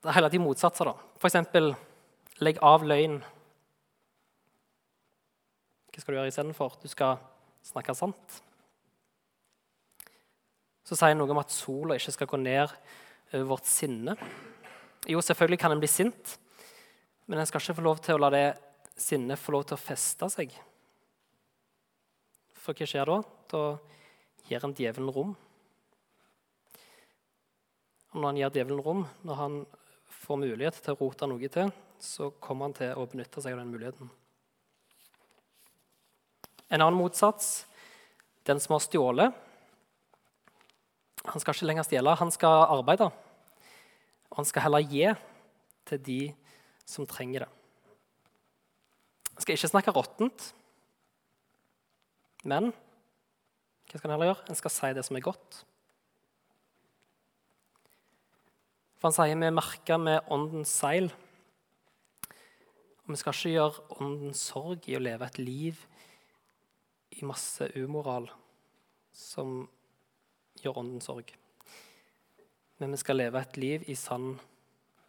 Det 0.00 0.10
er 0.10 0.16
heller 0.16 0.32
de 0.32 0.42
motsatser. 0.42 0.90
da. 0.90 0.94
F.eks. 1.18 1.38
legg 2.40 2.60
av 2.62 2.86
løgn. 2.86 3.20
Skal 6.00 6.14
du 6.14 6.18
gjøre 6.20 6.30
istedenfor? 6.32 6.78
Du 6.80 6.88
skal 6.88 7.18
snakke 7.66 7.94
sant. 7.96 8.40
Så 10.86 10.96
sier 10.96 11.12
han 11.12 11.20
noe 11.20 11.30
om 11.30 11.40
at 11.42 11.52
sola 11.52 11.98
ikke 11.98 12.14
skal 12.14 12.30
gå 12.30 12.40
ned 12.40 12.72
over 13.34 13.44
vårt 13.52 13.68
sinne. 13.68 14.16
Jo, 15.08 15.20
selvfølgelig 15.20 15.60
kan 15.60 15.74
en 15.74 15.82
bli 15.82 15.90
sint, 15.90 16.34
men 17.28 17.40
en 17.40 17.48
skal 17.48 17.62
ikke 17.62 17.76
få 17.78 17.84
lov 17.84 18.00
til 18.04 18.16
å 18.16 18.22
la 18.22 18.30
det 18.32 18.46
sinnet 19.00 19.40
få 19.40 19.54
lov 19.54 19.68
til 19.68 19.76
å 19.76 19.80
feste 19.80 20.28
seg. 20.32 20.54
For 22.60 22.76
hva 22.76 22.88
skjer 22.88 23.08
da? 23.08 23.20
Da 23.52 23.62
gir 24.48 24.66
en 24.66 24.76
djevelen 24.76 25.12
rom. 25.14 25.34
Og 28.10 28.16
når 28.18 28.26
han 28.26 28.40
gir 28.40 28.56
djevelen 28.56 28.82
rom, 28.84 29.04
når 29.24 29.40
han 29.40 29.60
får 30.20 30.40
mulighet 30.42 30.80
til 30.82 30.96
å 30.96 31.00
rote 31.00 31.28
noe 31.30 31.52
til, 31.52 31.70
så 32.00 32.32
kommer 32.42 32.68
han 32.68 32.76
til 32.76 32.96
å 32.96 33.06
benytte 33.08 33.42
seg 33.44 33.54
av 33.54 33.62
den 33.62 33.72
muligheten. 33.72 34.10
En 36.70 36.80
annen 36.80 36.98
motsats, 36.98 37.66
den 38.46 38.60
som 38.62 38.76
har 38.76 38.84
stjålet, 38.84 39.46
han 41.28 41.42
skal 41.42 41.54
ikke 41.54 41.68
lenger 41.68 41.84
stjele, 41.84 42.14
han 42.16 42.32
skal 42.32 42.64
arbeide. 42.70 43.10
Og 44.30 44.40
han 44.40 44.48
skal 44.48 44.64
heller 44.64 44.86
gi 44.86 45.08
til 45.90 46.04
de 46.06 46.20
som 46.88 47.08
trenger 47.08 47.44
det. 47.44 47.50
Han 49.34 49.44
skal 49.44 49.56
ikke 49.56 49.72
snakke 49.72 49.94
råttent, 49.96 50.52
men 52.44 52.70
hva 52.70 53.98
skal 53.98 54.06
han 54.06 54.14
heller 54.14 54.30
gjøre? 54.30 54.46
Han 54.48 54.58
skal 54.58 54.72
si 54.72 54.92
det 54.96 55.04
som 55.04 55.18
er 55.18 55.24
godt. 55.26 55.60
For 59.00 59.08
han 59.08 59.16
sier 59.16 59.40
vi 59.40 59.48
er 59.48 59.56
merka 59.56 59.96
med 60.00 60.28
åndens 60.30 60.72
seil. 60.76 61.08
Og 63.02 63.12
vi 63.12 63.18
skal 63.18 63.34
ikke 63.34 63.54
gjøre 63.56 63.98
åndens 63.98 64.44
sorg 64.52 64.86
i 64.88 64.96
å 64.96 65.02
leve 65.02 65.26
et 65.26 65.40
liv 65.40 65.80
i 67.10 67.26
masse 67.26 67.66
umoral 67.76 68.28
som 69.12 69.64
gjør 70.60 70.82
åndens 70.82 71.08
sorg. 71.10 71.32
Men 72.80 72.94
vi 72.94 73.00
skal 73.00 73.20
leve 73.20 73.40
et 73.40 73.58
liv 73.60 73.84
i 73.90 73.96
sann 73.98 74.32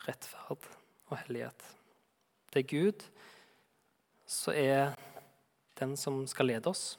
rettferd 0.06 0.66
og 1.10 1.18
hellighet. 1.24 1.68
Det 2.52 2.64
er 2.64 2.72
Gud 2.72 3.06
som 4.28 4.56
er 4.58 4.96
den 5.80 5.96
som 5.98 6.24
skal 6.28 6.52
lede 6.52 6.72
oss. 6.72 6.98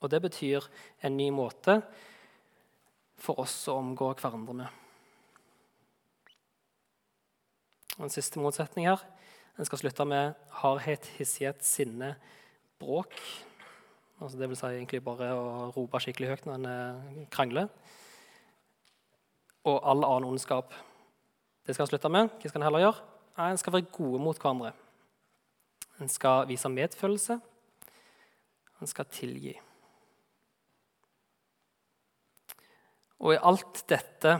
Og 0.00 0.10
det 0.10 0.22
betyr 0.24 0.64
en 1.04 1.16
ny 1.16 1.28
måte 1.34 1.80
for 3.20 3.40
oss 3.42 3.56
å 3.68 3.76
omgå 3.80 4.14
hverandre 4.16 4.56
med. 4.62 4.78
Og 7.98 8.06
en 8.06 8.12
siste 8.12 8.40
motsetning 8.40 8.88
her. 8.88 9.02
En 9.58 9.68
skal 9.68 9.82
slutte 9.82 10.06
med 10.08 10.38
hardhet, 10.62 11.04
hissighet, 11.18 11.60
sinne, 11.66 12.14
bråk. 12.80 13.12
Altså 14.20 14.36
det 14.38 14.50
vil 14.50 14.58
si 14.58 14.68
egentlig 14.68 15.00
bare 15.04 15.30
å 15.32 15.70
rope 15.72 16.00
skikkelig 16.04 16.28
høyt 16.28 16.46
når 16.48 16.58
en 16.58 16.68
eh, 16.68 17.20
krangler. 17.32 17.70
Og 19.64 19.78
all 19.80 20.04
annen 20.04 20.28
ondskap. 20.34 20.74
Det 21.64 21.74
skal 21.74 21.86
en 21.86 21.90
slutte 21.92 22.12
med. 22.12 22.28
Hva 22.36 22.50
skal 22.52 22.60
en 22.60 22.66
heller 22.68 22.84
gjøre? 22.84 23.06
Nei, 23.38 23.48
En 23.50 23.60
skal 23.60 23.72
være 23.72 23.92
gode 23.96 24.20
mot 24.20 24.36
hverandre. 24.36 24.74
En 26.00 26.08
skal 26.08 26.44
vise 26.48 26.68
medfølelse. 26.68 27.38
En 28.80 28.88
skal 28.88 29.08
tilgi. 29.12 29.54
Og 33.20 33.34
i 33.34 33.40
alt 33.40 33.84
dette, 33.88 34.38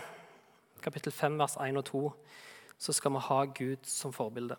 kapittel 0.80 1.12
5, 1.12 1.36
vers 1.40 1.56
1 1.60 1.80
og 1.80 1.84
2, 1.88 2.02
så 2.80 2.92
skal 2.96 3.12
vi 3.12 3.24
ha 3.28 3.40
Gud 3.44 3.88
som 3.88 4.12
forbilde. 4.12 4.56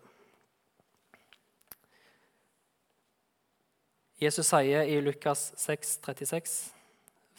Jesus 4.22 4.46
sier 4.52 4.86
i 4.86 5.00
Lukas 5.02 5.48
6, 5.58 5.96
36, 6.06 6.52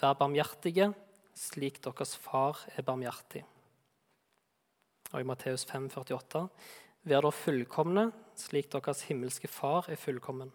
Vær 0.02 0.18
barmhjertige, 0.20 0.90
slik 1.32 1.78
deres 1.86 2.12
far 2.20 2.58
er 2.76 2.84
barmhjertig. 2.84 3.46
Og 5.14 5.22
i 5.22 5.28
Matteus 5.30 5.64
5, 5.70 5.86
48, 5.94 6.42
Vær 7.08 7.24
da 7.24 7.32
fullkomne, 7.32 8.10
slik 8.36 8.68
deres 8.74 9.06
himmelske 9.08 9.48
far 9.48 9.88
er 9.88 10.02
fullkommen. 10.02 10.52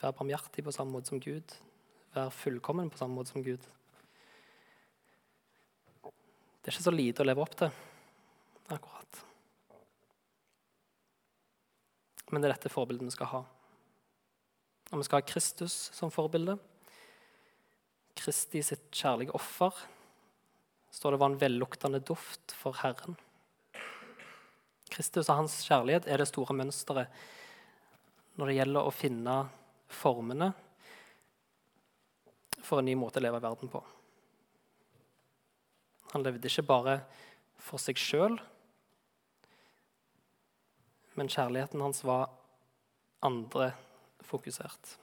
Vær 0.00 0.14
barmhjertig 0.16 0.64
på 0.64 0.72
samme 0.72 0.96
måte 0.96 1.12
som 1.12 1.20
Gud. 1.20 1.52
Vær 2.16 2.32
fullkommen 2.32 2.88
på 2.88 3.02
samme 3.02 3.18
måte 3.18 3.34
som 3.34 3.44
Gud. 3.44 3.68
Det 6.00 6.70
er 6.70 6.72
ikke 6.78 6.88
så 6.88 6.96
lite 6.96 7.26
å 7.26 7.28
leve 7.28 7.44
opp 7.44 7.60
til. 7.60 7.76
akkurat. 8.72 9.31
Men 12.32 12.40
det 12.40 12.48
er 12.48 12.56
dette 12.56 12.72
forbildet 12.72 13.06
vi 13.06 13.14
skal 13.14 13.30
ha. 13.30 13.42
Og 14.92 15.00
vi 15.00 15.06
skal 15.06 15.20
ha 15.20 15.28
Kristus 15.28 15.74
som 15.92 16.12
forbilde. 16.12 16.56
Kristi 18.16 18.62
sitt 18.64 18.88
kjærlige 18.92 19.34
offer 19.36 19.76
står 20.92 21.14
det 21.14 21.20
var 21.20 21.32
en 21.32 21.40
velluktende 21.40 22.00
duft 22.04 22.52
for 22.56 22.76
Herren. 22.82 23.16
Kristus 24.92 25.30
og 25.30 25.38
hans 25.40 25.62
kjærlighet 25.64 26.08
er 26.08 26.20
det 26.20 26.28
store 26.28 26.56
mønsteret 26.56 27.12
når 28.36 28.48
det 28.48 28.56
gjelder 28.58 28.88
å 28.88 28.92
finne 28.92 29.36
formene 29.92 30.52
for 32.62 32.80
en 32.80 32.88
ny 32.88 32.94
måte 32.96 33.20
å 33.20 33.24
leve 33.24 33.40
i 33.40 33.44
verden 33.44 33.72
på. 33.72 33.80
Han 36.12 36.24
levde 36.24 36.48
ikke 36.48 36.64
bare 36.68 36.98
for 37.62 37.80
seg 37.80 38.00
sjøl, 38.00 38.36
men 41.22 41.30
kjærligheten 41.30 41.82
hans 41.84 42.02
var 42.02 42.32
andrefokusert. 43.22 44.96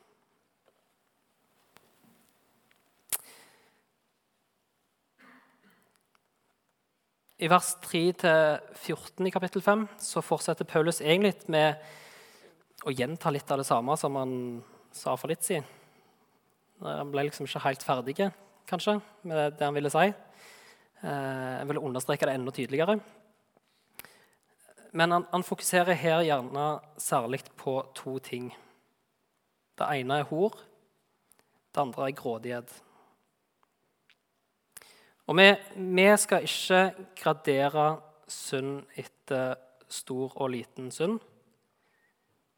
I 7.40 7.48
vers 7.48 7.70
3-14 7.86 9.30
i 9.30 9.32
kapittel 9.32 9.64
5 9.64 9.86
så 10.04 10.20
fortsetter 10.20 10.68
Paulus 10.68 11.00
egentlig 11.00 11.48
med 11.48 11.80
å 12.84 12.92
gjenta 12.92 13.32
litt 13.32 13.48
av 13.48 13.62
det 13.62 13.68
samme 13.70 13.96
som 13.96 14.18
han 14.20 14.34
sa 14.92 15.14
for 15.16 15.32
litt 15.32 15.46
siden. 15.48 15.64
Han 16.84 17.14
ble 17.14 17.30
liksom 17.30 17.48
ikke 17.48 17.64
helt 17.64 17.86
ferdig 17.88 18.18
kanskje, 18.68 18.98
med 19.24 19.56
det 19.56 19.64
han 19.64 19.76
ville 19.76 19.92
si. 19.94 20.04
Eh, 21.00 21.56
jeg 21.62 21.72
vil 21.72 21.80
understreke 21.80 22.28
det 22.28 22.36
enda 22.36 22.52
tydeligere. 22.56 23.00
Men 24.92 25.12
han, 25.12 25.26
han 25.32 25.44
fokuserer 25.44 25.94
her 25.94 26.24
gjerne 26.26 26.80
særlig 26.98 27.44
på 27.58 27.82
to 27.96 28.18
ting. 28.20 28.50
Det 29.78 29.88
ene 30.00 30.20
er 30.20 30.28
hor, 30.30 30.58
det 31.76 31.82
andre 31.82 32.08
er 32.10 32.16
grådighet. 32.18 32.72
Og 35.30 35.38
vi, 35.38 35.50
vi 35.76 36.08
skal 36.18 36.44
ikke 36.44 37.06
gradere 37.16 38.00
synd 38.28 38.84
etter 38.98 39.56
stor 39.90 40.34
og 40.36 40.50
liten 40.50 40.92
synd. 40.92 41.20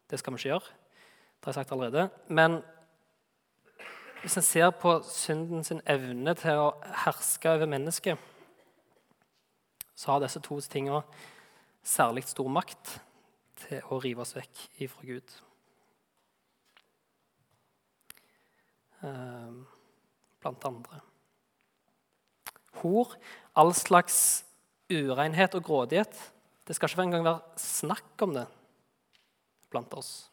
Det 0.10 0.20
skal 0.20 0.34
vi 0.34 0.40
ikke 0.40 0.50
gjøre. 0.50 0.78
Det 1.40 1.46
har 1.46 1.52
jeg 1.52 1.60
sagt 1.60 1.72
allerede. 1.72 2.10
Men 2.28 2.62
hvis 4.22 4.38
en 4.38 4.44
ser 4.44 4.70
på 4.70 5.02
synden 5.04 5.64
sin 5.64 5.82
evne 5.90 6.36
til 6.38 6.64
å 6.64 6.74
herske 7.04 7.52
over 7.52 7.68
mennesket 7.68 8.20
så 10.02 10.12
har 10.12 10.24
disse 10.24 10.42
to 10.42 10.58
tingene 10.62 11.02
særlig 11.84 12.26
stor 12.30 12.50
makt 12.52 12.98
til 13.64 13.82
å 13.90 14.00
rive 14.02 14.24
oss 14.24 14.36
vekk 14.36 14.62
ifra 14.86 15.06
Gud. 15.06 15.34
Ehm, 19.06 19.64
blant 20.42 20.66
andre. 20.70 21.02
Hor, 22.82 23.16
all 23.58 23.74
slags 23.78 24.44
urenhet 24.92 25.56
og 25.58 25.66
grådighet. 25.66 26.18
Det 26.68 26.76
skal 26.78 26.90
ikke 26.90 27.08
engang 27.08 27.26
være 27.26 27.62
snakk 27.62 28.26
om 28.26 28.36
det 28.38 28.48
blant 29.72 29.94
oss. 29.98 30.30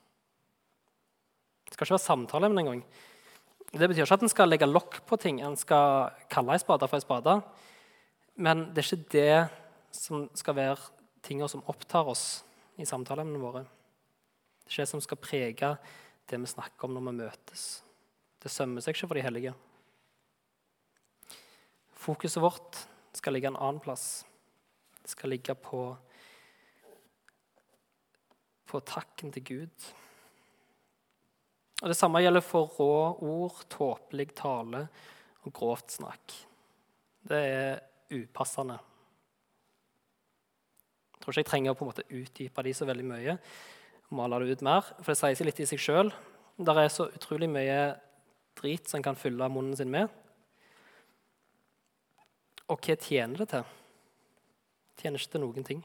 Det 1.66 1.74
skal 1.74 1.86
ikke 1.86 1.96
være 1.96 2.06
samtaleemne 2.06 2.64
engang. 2.64 2.82
Det 3.68 3.88
betyr 3.88 4.06
ikke 4.06 4.16
at 4.16 4.24
en 4.24 4.32
skal 4.32 4.48
legge 4.48 4.68
lokk 4.68 5.00
på 5.06 5.18
ting. 5.20 5.40
En 5.44 5.56
skal 5.56 6.12
kalle 6.32 6.54
ei 6.56 6.62
spade 6.62 6.88
for 6.88 6.96
ei 6.96 7.04
spade. 7.04 7.34
Men 8.36 8.68
det 8.72 8.84
er 8.84 8.88
ikke 8.88 9.12
det 9.12 9.96
som 9.96 10.28
skal 10.36 10.56
være 10.56 10.97
tingene 11.28 11.48
som 11.50 11.64
opptar 11.68 12.08
oss 12.10 12.42
i 12.80 12.86
samtaleemnene 12.88 13.42
våre. 13.42 13.64
Det 13.64 14.70
er 14.70 14.74
ikke 14.74 14.84
det 14.84 14.92
som 14.92 15.04
skal 15.04 15.20
prege 15.20 15.70
det 16.28 16.40
vi 16.40 16.50
snakker 16.50 16.88
om 16.88 16.96
når 16.96 17.06
vi 17.06 17.16
møtes. 17.22 17.66
Det 18.38 18.52
sømmer 18.52 18.84
seg 18.84 18.94
ikke 18.94 19.08
for 19.10 19.18
de 19.18 19.24
hellige. 19.24 19.54
Fokuset 21.98 22.42
vårt 22.42 22.82
skal 23.16 23.34
ligge 23.34 23.50
en 23.50 23.58
annen 23.58 23.80
plass. 23.82 24.24
Det 25.02 25.10
skal 25.10 25.32
ligge 25.32 25.56
på, 25.58 25.82
på 28.68 28.80
takken 28.86 29.32
til 29.34 29.44
Gud. 29.48 29.88
Og 31.82 31.88
Det 31.88 31.96
samme 31.96 32.22
gjelder 32.22 32.42
for 32.42 32.70
rå 32.78 32.92
ord, 33.22 33.62
tåpelig 33.70 34.32
tale 34.38 34.86
og 35.44 35.52
grovt 35.54 35.94
snakk. 35.98 36.34
Det 37.28 37.38
er 37.38 37.80
upassende. 38.14 38.78
Tror 41.28 41.36
ikke 41.36 41.42
jeg 41.42 41.48
trenger 41.50 41.74
å 41.74 41.76
på 41.76 41.84
en 41.84 41.88
måte 41.90 42.02
utdype 42.08 42.62
de 42.64 42.72
så 42.72 42.86
veldig 42.88 43.04
mye. 43.04 43.34
male 44.16 44.38
det 44.40 44.54
ut 44.56 44.62
mer, 44.64 44.80
For 45.04 45.12
det 45.12 45.18
sier 45.18 45.34
seg 45.36 45.44
litt 45.44 45.58
i 45.60 45.66
seg 45.68 45.78
sjøl. 45.78 46.10
Det 46.56 46.72
er 46.72 46.88
så 46.88 47.04
utrolig 47.04 47.50
mye 47.52 47.98
drit 48.56 48.88
som 48.88 49.02
kan 49.04 49.14
fylle 49.14 49.48
munnen 49.52 49.76
sin 49.76 49.90
med. 49.92 50.08
Og 52.72 52.80
hva 52.80 52.96
tjener 52.96 53.42
det 53.42 53.48
til? 53.50 53.66
Det 54.96 55.02
tjener 55.02 55.20
ikke 55.20 55.34
til 55.34 55.44
noen 55.44 55.68
ting. 55.68 55.84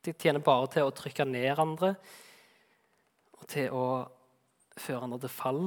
Det 0.00 0.16
tjener 0.16 0.40
bare 0.40 0.72
til 0.72 0.88
å 0.88 0.96
trykke 1.02 1.28
ned 1.28 1.60
andre 1.60 1.92
og 3.36 3.44
til 3.52 3.76
å 3.76 3.84
føre 4.80 5.02
andre 5.04 5.20
til 5.26 5.34
fall, 5.36 5.62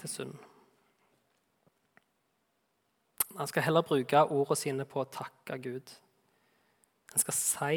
til 0.00 0.14
synd. 0.14 0.34
Han 3.36 3.52
skal 3.52 3.68
heller 3.68 3.84
bruke 3.84 4.24
ordene 4.24 4.60
sine 4.64 4.88
på 4.88 5.04
å 5.04 5.08
takke 5.12 5.60
Gud. 5.60 5.96
Han 7.16 7.22
skal 7.22 7.32
si 7.32 7.76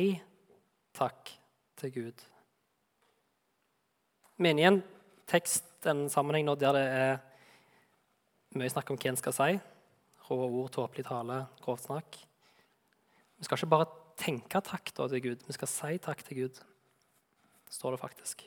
takk 1.00 1.30
til 1.80 1.92
Gud. 1.96 2.24
Vi 4.36 4.50
er 4.50 4.60
i 4.60 4.66
en 4.68 4.82
tekst, 5.32 5.70
en 5.88 6.10
sammenheng 6.12 6.44
nå 6.44 6.58
der 6.60 6.76
det 6.76 6.82
er 6.84 7.22
mye 8.60 8.74
snakk 8.74 8.92
om 8.92 9.00
hva 9.00 9.14
en 9.14 9.22
skal 9.22 9.38
si. 9.38 9.48
Rå 10.28 10.42
ord, 10.44 10.74
tåpelig 10.76 11.08
tale, 11.08 11.40
grovt 11.64 11.88
snakk. 11.88 12.20
Vi 13.40 13.48
skal 13.48 13.62
ikke 13.62 13.72
bare 13.78 13.90
tenke 14.20 14.60
takk 14.60 14.92
da, 14.92 15.08
til 15.08 15.24
Gud, 15.30 15.48
vi 15.48 15.56
skal 15.56 15.72
si 15.72 15.96
takk 16.04 16.28
til 16.28 16.44
Gud. 16.44 16.64
står 17.72 17.96
det 17.96 18.04
faktisk. 18.04 18.44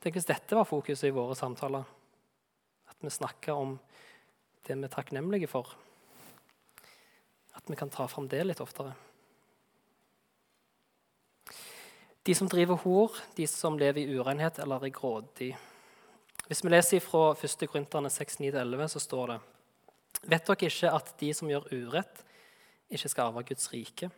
Tenk 0.00 0.16
hvis 0.16 0.32
dette 0.32 0.56
var 0.56 0.64
fokuset 0.64 1.10
i 1.10 1.16
våre 1.20 1.36
samtaler. 1.36 1.84
At 2.88 2.96
vi 3.04 3.12
snakker 3.12 3.52
om 3.52 3.76
det 4.64 4.72
vi 4.72 4.88
er 4.88 4.96
takknemlige 5.02 5.52
for. 5.52 5.76
At 7.64 7.72
vi 7.72 7.80
kan 7.80 7.92
ta 7.92 8.04
fram 8.08 8.28
det 8.28 8.42
litt 8.44 8.60
oftere. 8.60 8.92
De 12.24 12.34
som 12.36 12.48
driver 12.48 12.76
hor, 12.84 13.16
de 13.36 13.46
som 13.48 13.78
lever 13.80 14.04
i 14.04 14.16
urenhet 14.16 14.58
eller 14.60 14.84
er 14.84 14.92
grådig. 14.92 15.50
Hvis 16.44 16.60
vi 16.64 16.72
leser 16.72 17.00
fra 17.00 17.32
1. 17.36 17.64
Korinterne 17.68 18.12
6.9-11, 18.12 18.88
så 18.92 19.00
står 19.00 19.32
det 19.32 19.38
Vet 20.24 20.46
dere 20.48 20.68
ikke 20.68 20.92
at 20.92 21.10
de 21.20 21.30
som 21.36 21.50
gjør 21.50 21.68
urett, 21.72 22.20
ikke 22.92 23.10
skal 23.12 23.30
arve 23.30 23.44
Guds 23.48 23.68
rike? 23.72 24.08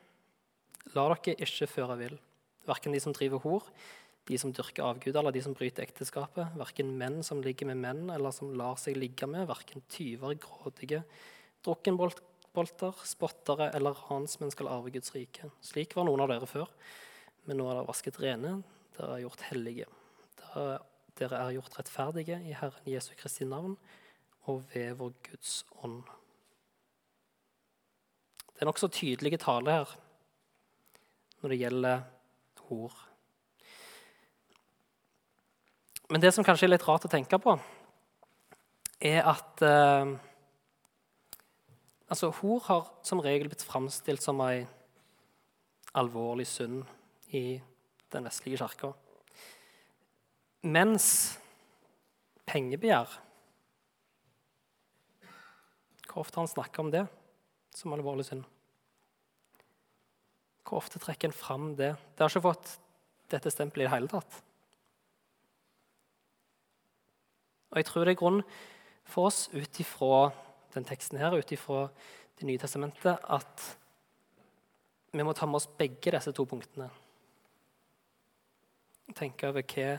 La 0.94 1.06
dere 1.10 1.34
ikke 1.34 1.70
føre 1.70 1.96
vill, 1.98 2.18
verken 2.66 2.94
de 2.94 3.02
som 3.02 3.14
driver 3.14 3.42
hor, 3.42 3.66
de 4.26 4.38
som 4.38 4.52
dyrker 4.54 4.86
avguder, 4.86 5.20
eller 5.20 5.34
de 5.34 5.42
som 5.42 5.54
bryter 5.54 5.86
ekteskapet, 5.86 6.54
verken 6.58 6.94
menn 6.98 7.22
som 7.26 7.42
ligger 7.42 7.70
med 7.70 7.82
menn, 7.82 8.06
eller 8.14 8.34
som 8.34 8.54
lar 8.58 8.78
seg 8.78 8.98
ligge 8.98 9.26
med, 9.30 9.46
verken 9.50 9.82
tyver, 9.90 10.34
grådige, 10.42 11.02
drukkenbolter, 12.56 13.04
spottere 13.04 13.70
eller 13.76 13.98
ransmenn 14.08 14.50
skal 14.50 14.68
arve 14.72 14.90
Guds 14.90 15.12
rike. 15.14 15.50
Slik 15.60 15.92
var 15.96 16.08
noen 16.08 16.24
av 16.24 16.32
dere 16.32 16.48
før 16.48 16.70
men 17.46 17.60
nå 17.60 17.68
er 17.68 17.78
dere 17.78 17.86
vasket 17.86 18.18
rene, 18.18 18.56
dere 18.96 19.16
er 19.16 19.22
gjort 19.22 19.44
hellige. 19.50 19.86
Dere 21.16 21.38
er 21.38 21.54
gjort 21.54 21.78
rettferdige 21.78 22.40
i 22.42 22.54
Herren 22.56 22.90
Jesu 22.90 23.12
Kristi 23.18 23.46
navn 23.46 23.76
og 24.50 24.64
ved 24.72 24.96
vår 24.98 25.12
Guds 25.28 25.60
ånd. 25.84 26.02
Det 28.50 28.64
er 28.64 28.70
nokså 28.70 28.88
tydelige 28.90 29.40
taler 29.42 29.82
her 29.82 29.94
når 31.42 31.52
det 31.52 31.60
gjelder 31.60 32.04
hor. 32.66 32.94
Men 36.10 36.22
det 36.22 36.32
som 36.34 36.46
kanskje 36.46 36.66
er 36.66 36.74
litt 36.74 36.86
rart 36.86 37.06
å 37.06 37.10
tenke 37.12 37.38
på, 37.42 37.56
er 39.06 39.26
at 39.28 39.62
eh, 39.62 40.14
altså, 42.08 42.30
hor 42.40 42.62
har 42.68 42.90
som 43.06 43.22
regel 43.24 43.50
blitt 43.50 43.64
framstilt 43.66 44.24
som 44.24 44.40
ei 44.44 44.66
alvorlig 45.96 46.46
synd 46.48 46.84
i 47.34 47.58
den 48.12 48.26
vestlige 48.28 48.60
kirka. 48.60 48.92
Mens 50.66 51.38
pengebegjær 52.46 53.22
Hvor 56.06 56.24
ofte 56.24 56.40
han 56.40 56.48
snakker 56.48 56.80
om 56.80 56.90
det 56.90 57.02
som 57.76 57.92
alvorlig 57.92 58.24
synd? 58.24 58.46
Hvor 60.64 60.80
ofte 60.80 60.98
trekker 60.98 61.28
en 61.28 61.36
fram 61.36 61.66
det? 61.76 61.90
Det 62.16 62.24
har 62.24 62.32
ikke 62.32 62.46
fått 62.46 62.70
dette 63.28 63.52
stempelet 63.52 63.84
i 63.84 63.86
det 63.86 63.92
hele 63.92 64.08
tatt. 64.08 64.38
Og 67.68 67.82
jeg 67.82 67.88
tror 67.90 68.08
det 68.08 68.14
er 68.14 68.20
grunn 68.22 68.40
for 69.04 69.28
oss 69.28 69.42
ut 69.52 69.80
ifra 69.82 70.30
den 70.76 70.86
teksten 70.86 71.18
her, 71.20 71.34
ut 71.36 71.52
ifra 71.52 71.88
Det 72.36 72.44
nye 72.44 72.60
testamentet, 72.60 73.16
at 73.32 73.62
vi 75.16 75.24
må 75.24 75.32
ta 75.32 75.46
med 75.48 75.56
oss 75.56 75.70
begge 75.78 76.12
disse 76.12 76.34
to 76.36 76.44
punktene 76.44 76.90
tenke 79.14 79.48
over 79.48 79.62
hva, 79.62 79.94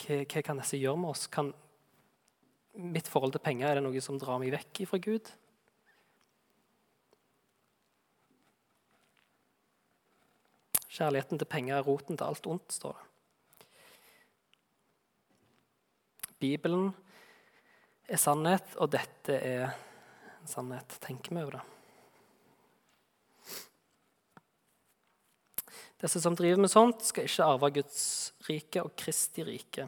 hva, 0.00 0.16
hva 0.24 0.42
kan 0.44 0.60
disse 0.62 0.80
gjøre 0.80 1.00
med 1.02 1.12
oss. 1.12 1.28
Kan 1.32 1.52
mitt 2.72 3.10
forhold 3.10 3.34
til 3.36 3.44
penger 3.44 3.68
er 3.68 3.78
det 3.78 3.84
noe 3.86 4.02
som 4.04 4.18
drar 4.20 4.40
meg 4.40 4.54
vekk 4.54 4.84
fra 4.88 5.00
Gud? 5.02 5.30
Kjærligheten 10.92 11.40
til 11.40 11.48
penger 11.48 11.78
er 11.78 11.86
roten 11.86 12.18
til 12.18 12.26
alt 12.26 12.46
ondt, 12.48 12.74
står 12.74 12.98
det. 12.98 13.08
Bibelen 16.42 16.90
er 18.12 18.20
sannhet, 18.20 18.74
og 18.76 18.90
dette 18.92 19.36
er 19.36 19.72
sannhet. 20.48 20.98
Tenker 21.02 21.34
vi 21.34 21.42
over 21.42 21.58
det? 21.58 21.66
Disse 26.02 26.20
som 26.20 26.34
driver 26.34 26.58
med 26.64 26.70
sånt, 26.70 27.04
skal 27.06 27.28
ikke 27.28 27.46
arve 27.46 27.70
Guds 27.78 28.02
rike 28.48 28.82
og 28.82 28.96
Kristi 28.98 29.44
rike. 29.46 29.86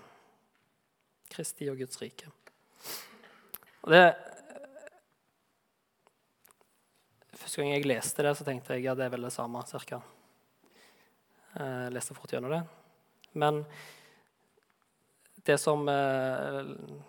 Kristi 1.34 1.66
og 1.72 1.80
Guds 1.80 1.98
rike. 2.02 2.30
Og 3.82 3.90
det, 3.92 4.04
Første 7.34 7.60
gang 7.60 7.74
jeg 7.74 7.84
leste 7.84 8.24
det, 8.24 8.30
så 8.38 8.44
tenkte 8.46 8.76
jeg 8.78 8.86
ja, 8.86 8.94
det 8.96 9.04
er 9.04 9.10
vel 9.12 9.26
det 9.26 9.34
samme. 9.34 9.60
Cirka. 9.68 9.98
Jeg 11.58 11.92
leste 11.92 12.14
fort 12.16 12.32
gjennom 12.32 12.54
det. 12.54 12.62
Men 13.36 13.60
det 15.44 15.58
som 15.60 15.84
eh, 15.88 16.60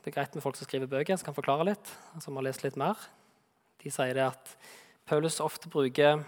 det 0.03 0.11
er 0.11 0.15
greit 0.17 0.35
med 0.35 0.43
folk 0.43 0.57
som 0.59 0.67
skriver 0.67 0.91
bøker, 0.91 1.15
som 1.15 1.29
kan 1.29 1.37
forklare 1.37 1.69
litt, 1.71 1.91
som 2.23 2.35
har 2.35 2.47
lest 2.47 2.65
litt 2.65 2.77
mer, 2.79 2.99
de 3.83 3.91
sier 3.93 4.15
det 4.17 4.25
at 4.27 4.55
Paulus 5.05 5.39
ofte 5.43 5.69
bruker 5.69 6.23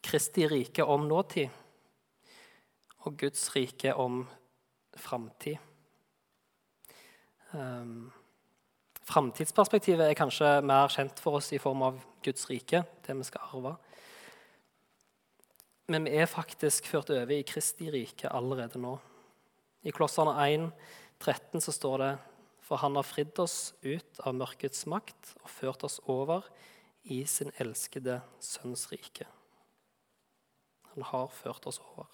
Kristi 0.00 0.46
rike 0.48 0.84
om 0.88 1.04
nåtid 1.08 1.50
og 3.04 3.18
Guds 3.20 3.42
rike 3.54 3.92
om 3.96 4.22
framtid. 4.96 5.60
Um, 7.52 8.10
Framtidsperspektivet 9.10 10.06
er 10.06 10.18
kanskje 10.18 10.60
mer 10.62 10.90
kjent 10.92 11.18
for 11.18 11.40
oss 11.40 11.48
i 11.56 11.58
form 11.58 11.82
av 11.82 11.96
Guds 12.22 12.44
rike, 12.50 12.84
det 13.06 13.16
vi 13.16 13.26
skal 13.26 13.48
arve. 13.48 13.72
Men 15.90 16.06
vi 16.06 16.14
er 16.22 16.30
faktisk 16.30 16.86
ført 16.86 17.10
over 17.10 17.32
i 17.34 17.42
Kristi 17.42 17.88
rike 17.90 18.30
allerede 18.30 18.78
nå. 18.78 18.94
I 19.82 19.92
Klosserne 19.92 20.34
1, 20.44 20.70
13 21.18 21.60
så 21.60 21.72
står 21.72 21.98
det 21.98 22.10
for 22.70 22.78
han 22.78 22.94
har 22.94 23.02
fridd 23.02 23.38
oss 23.42 23.72
ut 23.82 24.20
av 24.22 24.36
mørkets 24.38 24.84
makt 24.86 25.32
og 25.40 25.50
ført 25.50 25.82
oss 25.88 25.96
over 26.06 26.44
i 27.02 27.24
sin 27.26 27.50
elskede 27.58 28.20
sønns 28.38 28.84
rike. 28.92 29.26
Han 30.92 31.02
har 31.08 31.32
ført 31.34 31.66
oss 31.66 31.80
over. 31.82 32.06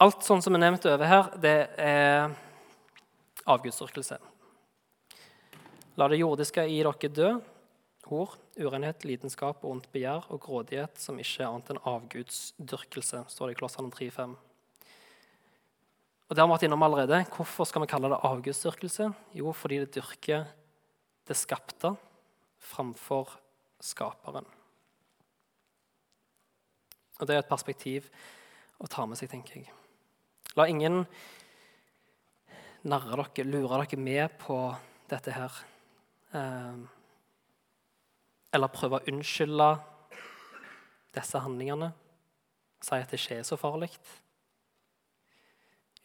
Alt 0.00 0.24
sånn 0.24 0.40
som 0.44 0.56
er 0.56 0.64
nevnt 0.64 0.88
over 0.88 1.08
her, 1.08 1.28
det 1.36 1.58
er 1.80 2.32
avgudsdyrkelse. 3.48 4.16
La 6.00 6.08
det 6.08 6.20
jordiske 6.20 6.64
i 6.68 6.80
dere 6.80 7.12
dø. 7.20 7.30
Hor, 8.06 8.36
urenhet, 8.54 9.02
lidenskap, 9.02 9.64
ondt 9.66 9.88
begjær 9.90 10.28
og 10.30 10.40
grådighet, 10.44 10.98
som 11.02 11.18
ikke 11.18 11.42
er 11.42 11.48
annet 11.48 11.72
enn 11.72 11.80
avgudsdyrkelse, 11.90 13.24
står 13.32 13.50
det 13.50 13.56
i 13.56 13.58
Klossene 13.58 13.90
3.5. 13.90 14.36
Og 16.26 16.34
det 16.34 16.42
har 16.42 16.48
vi 16.48 16.54
vært 16.54 16.66
innom 16.66 16.84
allerede. 16.86 17.18
Hvorfor 17.34 17.66
skal 17.66 17.82
vi 17.82 17.90
kalle 17.90 18.10
det 18.10 18.22
avgudsdyrkelse? 18.26 19.08
Jo, 19.38 19.50
fordi 19.54 19.80
det 19.82 19.92
dyrker 19.98 20.46
det 21.26 21.38
skapte 21.38 21.96
framfor 22.62 23.34
skaperen. 23.82 24.46
Og 27.18 27.26
Det 27.26 27.34
er 27.34 27.40
et 27.40 27.48
perspektiv 27.48 28.10
å 28.78 28.86
ta 28.90 29.06
med 29.06 29.18
seg, 29.18 29.30
tenker 29.32 29.58
jeg. 29.58 29.70
La 30.56 30.66
ingen 30.68 31.02
narre 32.86 33.26
dere, 33.34 33.48
lure 33.50 33.80
dere 33.82 33.98
med 33.98 34.36
på 34.38 34.58
dette 35.10 35.34
her. 35.34 35.62
Eh, 36.36 36.84
eller 38.56 38.72
prøve 38.72 38.98
å 38.98 39.10
unnskylde 39.12 39.70
disse 41.16 41.40
handlingene. 41.44 41.90
Si 42.82 42.96
at 42.96 43.12
det 43.12 43.20
ikke 43.20 43.40
er 43.40 43.46
så 43.48 43.58
farlig. 43.60 43.90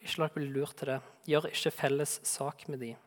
Ikke 0.01 0.21
la 0.21 0.27
dere 0.27 0.37
bli 0.37 0.49
lurt 0.51 0.77
til 0.79 0.93
det. 0.93 0.99
Gjør 1.29 1.49
ikke 1.51 1.73
felles 1.75 2.19
sak 2.27 2.67
med 2.71 2.81
dem 2.83 2.99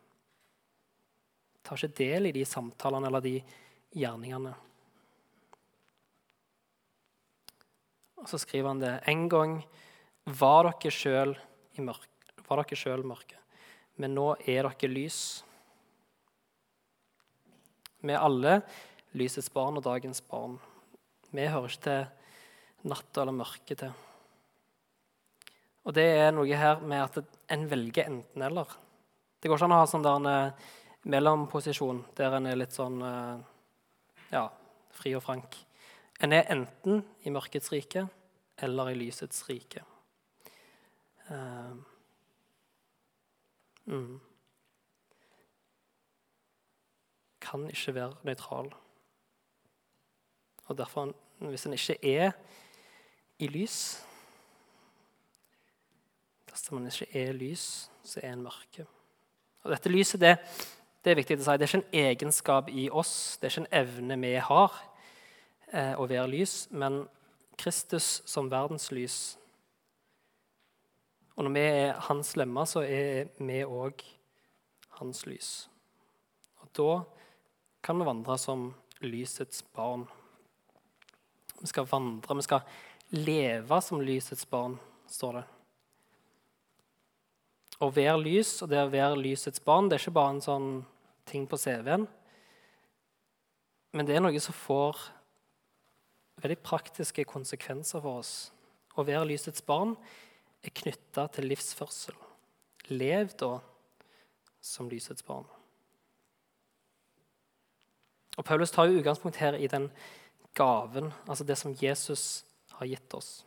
Ta 1.64 1.78
ikke 1.78 1.96
del 1.96 2.28
i 2.28 2.34
de 2.36 2.42
samtalene 2.44 3.08
eller 3.08 3.24
de 3.24 3.38
gjerningene. 3.96 4.50
Og 8.20 8.28
så 8.28 8.40
skriver 8.40 8.68
han 8.68 8.82
det. 8.82 8.92
En 9.08 9.24
gang 9.32 9.54
var 10.28 10.68
dere 10.68 10.92
sjøl 10.92 11.32
mørke, 11.80 12.76
mørke, 13.08 13.40
men 13.96 14.12
nå 14.16 14.26
er 14.44 14.68
dere 14.68 14.92
lys. 14.92 15.18
Vi 18.04 18.12
alle 18.12 18.58
lysets 19.14 19.50
barn 19.54 19.78
og 19.78 19.86
dagens 19.86 20.20
barn. 20.26 20.58
Vi 21.34 21.46
hører 21.46 21.70
ikke 21.70 21.84
til 21.86 22.90
natta 22.90 23.22
eller 23.22 23.36
mørket 23.36 23.80
til. 23.84 23.92
Og 25.84 25.94
det 25.96 26.06
er 26.16 26.32
noe 26.32 26.56
her 26.56 26.80
med 26.80 27.02
at 27.02 27.36
en 27.52 27.66
velger 27.68 28.08
enten-eller. 28.08 28.68
Det 29.40 29.50
går 29.50 29.58
ikke 29.58 29.68
an 29.68 29.76
å 29.76 29.80
ha 29.82 29.88
sånn 29.88 30.04
der 30.04 30.20
en 30.20 30.30
eh, 30.30 30.68
mellomposisjon 31.12 32.00
der 32.16 32.38
en 32.38 32.48
er 32.48 32.56
litt 32.56 32.72
sånn 32.72 33.02
eh, 33.04 33.42
ja, 34.32 34.46
fri 34.96 35.12
og 35.16 35.24
frank. 35.26 35.58
En 36.24 36.32
er 36.32 36.48
enten 36.52 37.02
i 37.26 37.32
mørkets 37.34 37.72
rike 37.74 38.06
eller 38.64 38.92
i 38.92 38.96
lysets 38.96 39.42
rike. 39.48 39.82
Uh, 41.24 41.74
mm. 43.88 44.20
Kan 47.44 47.66
ikke 47.72 47.96
være 47.96 48.28
nøytral. 48.28 48.70
Og 50.66 50.78
derfor, 50.78 51.12
hvis 51.38 51.66
en 51.66 51.76
ikke 51.76 51.98
er 52.02 52.32
i 53.38 53.48
lys 53.50 53.78
Dersom 56.54 56.78
en 56.78 56.86
ikke 56.86 57.08
er 57.18 57.32
lys, 57.34 57.90
så 58.06 58.20
er 58.22 58.30
en 58.32 58.44
mørke. 58.46 58.84
Og 59.64 59.72
dette 59.72 59.90
lyset 59.90 60.20
det, 60.22 60.36
det 61.02 61.10
er 61.10 61.18
viktig 61.18 61.40
å 61.40 61.42
si, 61.42 61.56
det 61.58 61.66
er 61.66 61.72
ikke 61.72 61.80
en 61.80 62.04
egenskap 62.04 62.68
i 62.70 62.84
oss, 62.94 63.14
det 63.40 63.48
er 63.48 63.52
ikke 63.52 63.62
en 63.64 63.74
evne 63.80 64.18
vi 64.22 64.30
har 64.38 64.76
eh, 65.72 65.98
å 65.98 66.06
være 66.06 66.28
lys, 66.30 66.54
men 66.70 67.02
Kristus 67.58 68.20
som 68.30 68.52
verdenslys. 68.52 69.18
Og 71.34 71.48
når 71.48 71.56
vi 71.56 71.64
er 71.82 71.98
hans 72.06 72.36
lemmer, 72.38 72.70
så 72.70 72.84
er 72.86 73.32
vi 73.42 73.60
òg 73.66 74.06
hans 75.00 75.24
lys. 75.26 75.50
Og 76.62 76.70
da 76.78 76.90
kan 77.82 77.98
vi 77.98 78.06
vandre 78.06 78.38
som 78.38 78.68
lysets 79.02 79.66
barn. 79.74 80.06
Vi 81.60 81.70
skal 81.70 81.86
vandre, 81.88 82.36
vi 82.36 82.46
skal 82.46 82.64
leve 83.14 83.80
som 83.82 84.02
lysets 84.02 84.46
barn, 84.50 84.78
står 85.10 85.38
det. 85.38 85.44
Å 87.82 87.90
være 87.90 88.18
lys 88.22 88.56
og 88.62 88.70
det 88.70 88.80
å 88.82 88.90
være 88.92 89.18
lysets 89.18 89.62
barn 89.64 89.88
det 89.88 89.98
er 89.98 90.04
ikke 90.04 90.18
bare 90.18 90.36
en 90.36 90.44
sånn 90.44 90.68
ting 91.28 91.46
på 91.50 91.58
CV-en. 91.58 92.06
Men 93.94 94.06
det 94.06 94.16
er 94.16 94.22
noe 94.24 94.40
som 94.42 94.56
får 94.56 95.00
veldig 96.42 96.60
praktiske 96.66 97.26
konsekvenser 97.28 98.02
for 98.02 98.22
oss. 98.22 98.34
Å 98.94 99.06
være 99.06 99.26
lysets 99.30 99.62
barn 99.66 99.94
er 100.64 100.74
knytta 100.74 101.26
til 101.34 101.48
livsførsel. 101.50 102.16
Lev 102.94 103.34
da 103.40 103.58
som 104.64 104.88
lysets 104.90 105.24
barn. 105.26 105.46
Og 108.34 108.46
Paulus 108.46 108.72
tar 108.74 108.88
jo 108.90 108.98
utgangspunkt 108.98 109.38
her 109.38 109.54
i 109.54 109.70
den 109.70 109.88
gaven, 110.54 111.10
altså 111.26 111.44
det 111.46 111.56
som 111.60 111.74
Jesus 111.80 112.44
har 112.78 112.88
gitt 112.90 113.14
oss. 113.16 113.44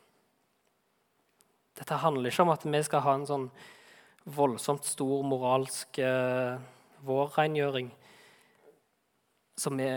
Dette 1.78 2.00
handler 2.02 2.30
ikke 2.30 2.44
om 2.44 2.52
at 2.52 2.66
vi 2.66 2.80
skal 2.84 3.04
ha 3.04 3.14
en 3.16 3.28
sånn 3.28 3.46
voldsomt 4.28 4.84
stor 4.84 5.22
moralsk 5.24 6.00
eh, 6.02 6.58
vårrengjøring 7.06 7.90
som 9.58 9.78
vi 9.78 9.88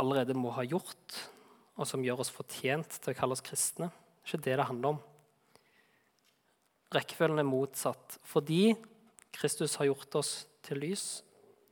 allerede 0.00 0.36
må 0.38 0.52
ha 0.56 0.64
gjort, 0.66 1.18
og 1.76 1.86
som 1.86 2.04
gjør 2.04 2.22
oss 2.24 2.32
fortjent 2.32 2.98
til 3.02 3.12
å 3.12 3.18
kalle 3.18 3.36
oss 3.36 3.44
kristne. 3.44 3.90
Det 3.90 4.32
er 4.32 4.32
ikke 4.32 4.44
det 4.46 4.56
det 4.58 4.68
handler 4.70 4.96
om. 4.96 5.00
Rekkefølgen 6.96 7.42
er 7.42 7.46
motsatt. 7.46 8.16
Fordi 8.26 8.74
Kristus 9.34 9.76
har 9.78 9.90
gjort 9.90 10.18
oss 10.18 10.32
til 10.66 10.80
lys, 10.82 11.06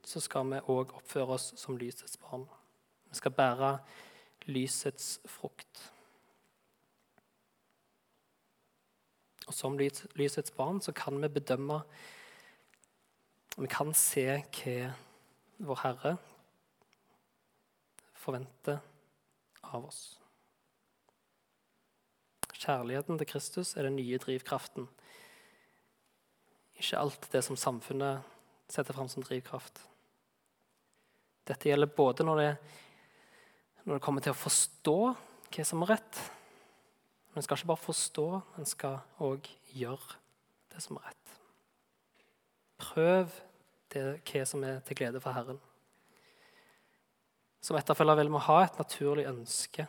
så 0.05 0.20
skal 0.20 0.47
vi 0.51 0.61
òg 0.70 0.92
oppføre 0.99 1.38
oss 1.38 1.53
som 1.59 1.79
lysets 1.81 2.18
barn. 2.20 2.44
Vi 3.09 3.18
skal 3.18 3.35
bære 3.35 3.70
lysets 4.46 5.18
frukt. 5.28 5.90
Og 9.44 9.54
som 9.54 9.76
lysets 9.78 10.54
barn 10.57 10.80
så 10.80 10.92
kan 10.96 11.20
vi 11.20 11.28
bedømme 11.28 11.83
Vi 13.57 13.68
kan 13.70 13.92
se 13.94 14.24
hva 14.42 14.78
vår 15.62 15.80
Herre 15.85 16.16
forventer 18.18 18.80
av 19.62 19.85
oss. 19.87 20.00
Kjærligheten 22.64 23.20
til 23.20 23.28
Kristus 23.28 23.74
er 23.76 23.87
den 23.87 23.98
nye 24.00 24.18
drivkraften. 24.18 24.88
Ikke 26.80 26.98
alt 26.98 27.28
det 27.33 27.44
som 27.46 27.59
samfunnet 27.61 28.24
setter 28.72 28.96
fram 28.96 29.11
som 29.12 29.22
drivkraft. 29.22 29.83
Dette 31.44 31.68
gjelder 31.68 31.92
både 31.94 32.24
når 32.26 32.40
det, 32.40 32.50
når 33.85 33.99
det 33.99 34.05
kommer 34.05 34.25
til 34.25 34.33
å 34.33 34.38
forstå 34.38 34.99
hva 35.55 35.64
som 35.66 35.85
er 35.85 35.94
rett, 35.94 36.20
men 37.31 37.40
en 37.40 37.47
skal 37.47 37.59
ikke 37.59 37.73
bare 37.73 37.85
forstå, 37.85 38.27
en 38.59 38.68
skal 38.68 39.01
òg 39.23 39.49
gjøre 39.75 40.18
det 40.73 40.83
som 40.83 40.99
er 40.99 41.09
rett. 41.11 41.35
Prøv 42.81 43.35
det, 43.94 44.05
hva 44.23 44.44
som 44.49 44.64
er 44.66 44.81
til 44.87 44.99
glede 44.99 45.23
for 45.23 45.37
Herren. 45.37 45.61
Som 47.64 47.79
etterfølger 47.79 48.20
vil 48.20 48.33
vi 48.35 48.42
ha 48.47 48.59
et 48.62 48.81
naturlig 48.81 49.29
ønske 49.31 49.87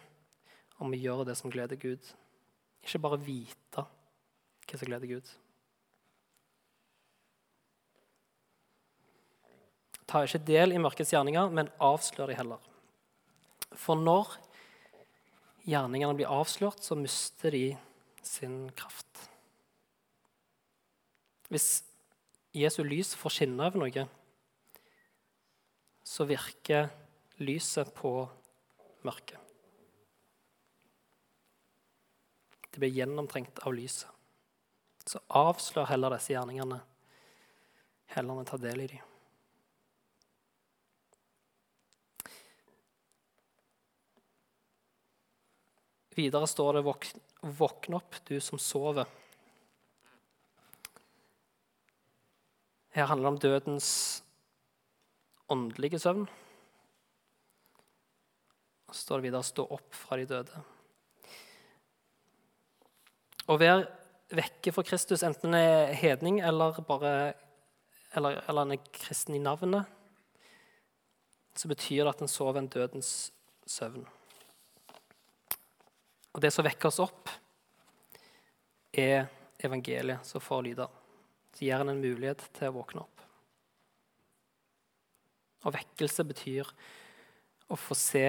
om 0.81 0.91
å 0.91 0.99
gjøre 0.99 1.29
det 1.29 1.37
som 1.39 1.51
gleder 1.53 1.79
Gud. 1.79 2.11
Ikke 2.85 3.01
bare 3.03 3.21
vite 3.21 3.85
hva 3.85 4.79
som 4.79 4.89
gleder 4.89 5.09
Gud. 5.09 5.33
Ta 10.05 10.21
ikke 10.25 10.45
del 10.45 10.75
i 10.75 10.81
mørkets 10.81 11.13
gjerninger, 11.13 11.49
men 11.53 11.71
avslør 11.81 12.29
de 12.29 12.37
heller. 12.37 12.74
For 13.79 13.99
når 13.99 14.35
gjerningene 15.65 16.15
blir 16.17 16.31
avslørt, 16.31 16.83
så 16.83 16.97
mister 16.97 17.53
de 17.55 17.65
sin 18.25 18.65
kraft. 18.77 19.25
Hvis 21.51 21.83
Jesu 22.55 22.81
lys 22.85 23.13
får 23.19 23.35
skinne 23.35 23.67
over 23.67 23.83
noe, 23.83 24.05
så 26.05 26.27
virker 26.29 26.89
lyset 27.41 27.91
på 27.97 28.13
mørket. 29.05 29.41
Det 32.71 32.81
blir 32.81 32.91
gjennomtrengt 32.91 33.61
av 33.63 33.75
lyset. 33.75 34.09
Så 35.05 35.21
avslør 35.37 35.87
heller 35.91 36.15
disse 36.15 36.33
gjerningene, 36.33 36.79
heller 38.15 38.33
enn 38.33 38.41
å 38.45 38.49
ta 38.49 38.57
del 38.59 38.81
i 38.83 38.87
dem. 38.95 39.14
Videre 46.15 46.47
står 46.47 46.73
det 46.73 46.83
'Våkn 47.41 47.93
opp, 47.93 48.15
du 48.25 48.39
som 48.39 48.57
sover'. 48.57 49.07
Her 52.95 53.05
handler 53.05 53.29
det 53.29 53.33
om 53.33 53.39
dødens 53.39 54.23
åndelige 55.49 55.99
søvn. 55.99 56.27
Så 58.91 59.01
står 59.01 59.17
det 59.17 59.23
videre 59.23 59.43
'stå 59.43 59.67
opp 59.69 59.93
fra 59.93 60.15
de 60.15 60.25
døde'. 60.25 60.63
Å 63.47 63.57
være 63.57 63.85
vekke 64.31 64.71
for 64.71 64.83
Kristus, 64.83 65.23
enten 65.23 65.53
en 65.53 65.59
er 65.59 65.93
hedning 65.93 66.39
eller, 66.39 66.81
bare, 66.87 67.33
eller, 68.15 68.41
eller 68.47 68.61
en 68.61 68.71
er 68.71 68.87
kristen 68.93 69.35
i 69.35 69.43
navnet, 69.43 69.85
så 71.55 71.67
betyr 71.67 72.03
det 72.03 72.15
at 72.15 72.21
en 72.21 72.31
sover 72.31 72.57
en 72.57 72.67
dødens 72.67 73.31
søvn. 73.67 74.07
Og 76.35 76.41
det 76.43 76.51
som 76.51 76.65
vekker 76.67 76.89
oss 76.91 76.99
opp, 76.99 77.31
er 78.91 79.29
evangeliet 79.63 80.27
som 80.27 80.43
får 80.43 80.65
lyder. 80.67 80.91
Så 81.55 81.63
gir 81.63 81.79
en 81.79 81.93
en 81.93 82.01
mulighet 82.03 82.43
til 82.57 82.67
å 82.67 82.75
våkne 82.75 83.05
opp. 83.05 83.23
Og 85.65 85.73
vekkelse 85.77 86.27
betyr 86.27 86.69
å 87.71 87.79
få 87.79 87.97
se 87.97 88.27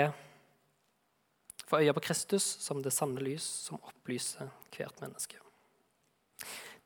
Få 1.67 1.81
øye 1.83 1.91
på 1.97 2.05
Kristus 2.05 2.45
som 2.63 2.79
det 2.79 2.93
sanne 2.95 3.19
lys 3.19 3.43
som 3.43 3.81
opplyser 3.83 4.53
hvert 4.71 5.01
menneske. 5.03 5.41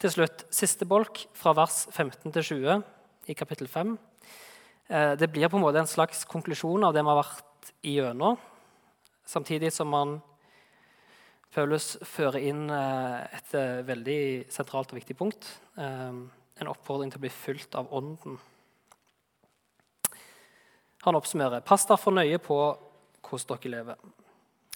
Til 0.00 0.12
slutt, 0.14 0.46
siste 0.48 0.86
bolk, 0.88 1.26
fra 1.36 1.52
vers 1.52 1.82
15 1.92 2.32
til 2.32 2.46
20 2.46 2.80
i 3.28 3.36
kapittel 3.36 3.68
5. 3.68 3.90
Eh, 4.88 5.12
det 5.20 5.28
blir 5.28 5.52
på 5.52 5.60
en 5.60 5.66
måte 5.66 5.82
en 5.82 5.90
slags 5.90 6.24
konklusjon 6.24 6.86
av 6.88 6.96
det 6.96 7.04
vi 7.04 7.12
har 7.12 7.20
vært 7.20 7.72
igjennom, 7.84 8.40
samtidig 9.28 9.68
som 9.76 9.92
man 9.92 10.16
Paulus 11.50 11.96
fører 12.06 12.44
inn 12.46 12.68
eh, 12.70 13.22
et 13.34 13.54
eh, 13.58 13.80
veldig 13.82 14.20
sentralt 14.54 14.92
og 14.92 15.00
viktig 15.00 15.16
punkt. 15.18 15.48
Eh, 15.74 16.20
en 16.62 16.70
oppfordring 16.70 17.10
til 17.10 17.18
å 17.18 17.24
bli 17.24 17.32
fulgt 17.34 17.74
av 17.78 17.90
Ånden. 17.96 18.36
Han 21.02 21.18
oppsummerer 21.18 21.64
pass 21.66 21.88
derfor 21.88 22.14
nøye 22.14 22.38
på 22.44 22.58
hvordan 23.26 23.58
dere 23.64 23.72
lever. 23.74 24.06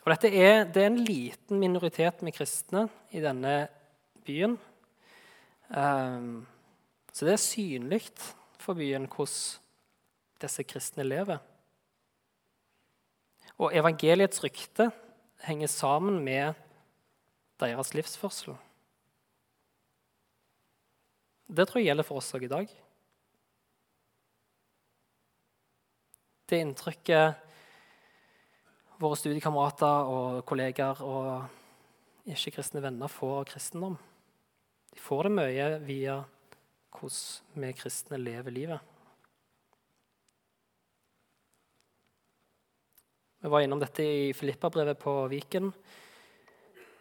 Og 0.02 0.10
dette 0.10 0.32
er, 0.34 0.64
det 0.66 0.82
er 0.82 0.90
en 0.90 1.04
liten 1.06 1.60
minoritet 1.62 2.24
med 2.26 2.34
kristne 2.34 2.88
i 3.14 3.22
denne 3.24 3.54
byen. 4.26 4.56
Så 5.70 7.24
det 7.24 7.32
er 7.32 7.40
synlig 7.40 8.02
for 8.60 8.76
byen 8.76 9.06
hvordan 9.08 10.44
disse 10.44 10.66
kristne 10.68 11.06
lever. 11.08 11.40
Og 13.56 13.72
evangeliets 13.76 14.44
rykte 14.44 14.90
henger 15.44 15.72
sammen 15.72 16.20
med 16.24 16.52
deres 17.62 17.94
livsførsel. 17.94 18.56
Det 21.46 21.68
tror 21.68 21.80
jeg 21.80 21.90
gjelder 21.90 22.06
for 22.08 22.18
oss 22.20 22.34
òg 22.34 22.46
i 22.46 22.50
dag. 22.50 22.70
Det 26.48 26.60
inntrykket 26.60 27.52
våre 29.00 29.16
studiekamerater 29.18 30.10
og 30.10 30.44
kollegaer 30.48 31.00
og 31.04 32.30
ikke-kristne 32.30 32.82
venner 32.84 33.10
får 33.12 33.34
av 33.40 33.46
kristendom. 33.52 33.96
De 34.94 35.00
får 35.02 35.28
det 35.28 35.34
mye 35.36 35.68
via 35.84 36.16
hvordan 36.94 37.62
vi 37.64 37.72
kristne 37.76 38.20
lever 38.20 38.54
livet. 38.54 38.80
Vi 43.44 43.50
var 43.52 43.60
innom 43.60 43.80
dette 43.82 44.02
i 44.02 44.32
Filippabrevet 44.32 44.96
på 45.02 45.12
Viken, 45.28 45.68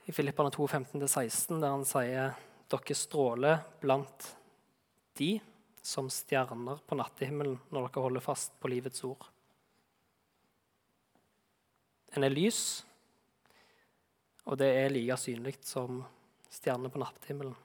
i 0.06 0.12
Filippane 0.12 0.52
2, 0.52 0.68
15-16, 0.68 1.60
der 1.62 1.72
han 1.72 1.86
sier 1.88 2.34
dere 2.74 2.96
stråler 2.98 3.62
blant 3.80 4.32
de 5.20 5.38
som 5.84 6.10
stjerner 6.12 6.80
på 6.88 6.98
nattehimmelen 6.98 7.60
når 7.72 7.88
dere 7.88 8.04
holder 8.04 8.24
fast 8.24 8.56
på 8.60 8.72
livets 8.72 9.04
ord. 9.08 9.28
En 12.14 12.26
er 12.26 12.34
lys, 12.34 12.84
og 14.44 14.60
det 14.60 14.70
er 14.76 14.92
like 14.92 15.18
synlig 15.18 15.56
som 15.66 16.04
stjernene 16.52 16.92
på 16.92 17.02
nattehimmelen. 17.02 17.56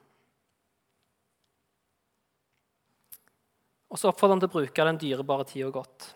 Og 3.89 3.97
så 3.97 4.11
oppfordrer 4.11 4.37
han 4.37 4.43
til 4.43 4.51
å 4.51 4.55
bruke 4.55 4.85
den 4.85 5.01
dyrebare 5.01 5.47
tida 5.49 5.69
godt. 5.73 6.11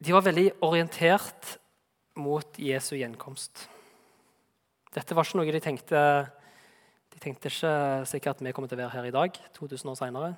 De 0.00 0.14
var 0.14 0.24
veldig 0.24 0.46
orientert 0.64 1.56
mot 2.18 2.58
Jesu 2.58 2.96
gjenkomst. 2.98 3.66
Dette 4.94 5.14
var 5.14 5.26
ikke 5.26 5.38
noe 5.38 5.54
de 5.54 5.62
tenkte 5.62 6.00
De 7.10 7.18
tenkte 7.22 7.50
ikke 7.50 7.72
sikkert 8.06 8.38
at 8.38 8.44
vi 8.46 8.52
kommer 8.54 8.70
til 8.70 8.78
å 8.78 8.82
være 8.84 8.94
her 8.94 9.08
i 9.08 9.14
dag, 9.14 9.38
2000 9.56 9.90
år 9.90 9.98
seinere. 9.98 10.30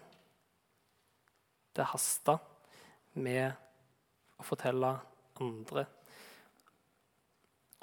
Det 1.73 1.85
hasta 1.89 2.39
med 3.15 3.53
å 4.41 4.47
fortelle 4.47 4.95
andre 5.41 5.85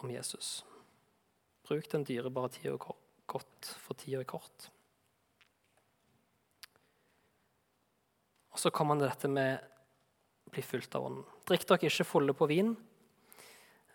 om 0.03 0.11
Jesus. 0.11 0.63
Bruk 1.67 1.85
den 1.91 2.05
dyrebare 2.07 2.49
tida 2.53 2.75
godt, 3.29 3.71
for 3.77 3.97
tida 3.97 4.23
er 4.23 4.29
kort. 4.29 4.69
Og 8.49 8.61
så 8.61 8.71
kommer 8.73 8.95
han 8.95 9.03
til 9.03 9.11
dette 9.11 9.31
med 9.31 9.61
å 10.49 10.53
bli 10.53 10.63
fulgt 10.65 10.95
av 10.97 11.05
Ånden. 11.05 11.25
Drikk 11.47 11.67
dere 11.69 11.91
ikke 11.91 12.07
fulle 12.07 12.33
på 12.35 12.49
vin. 12.49 12.73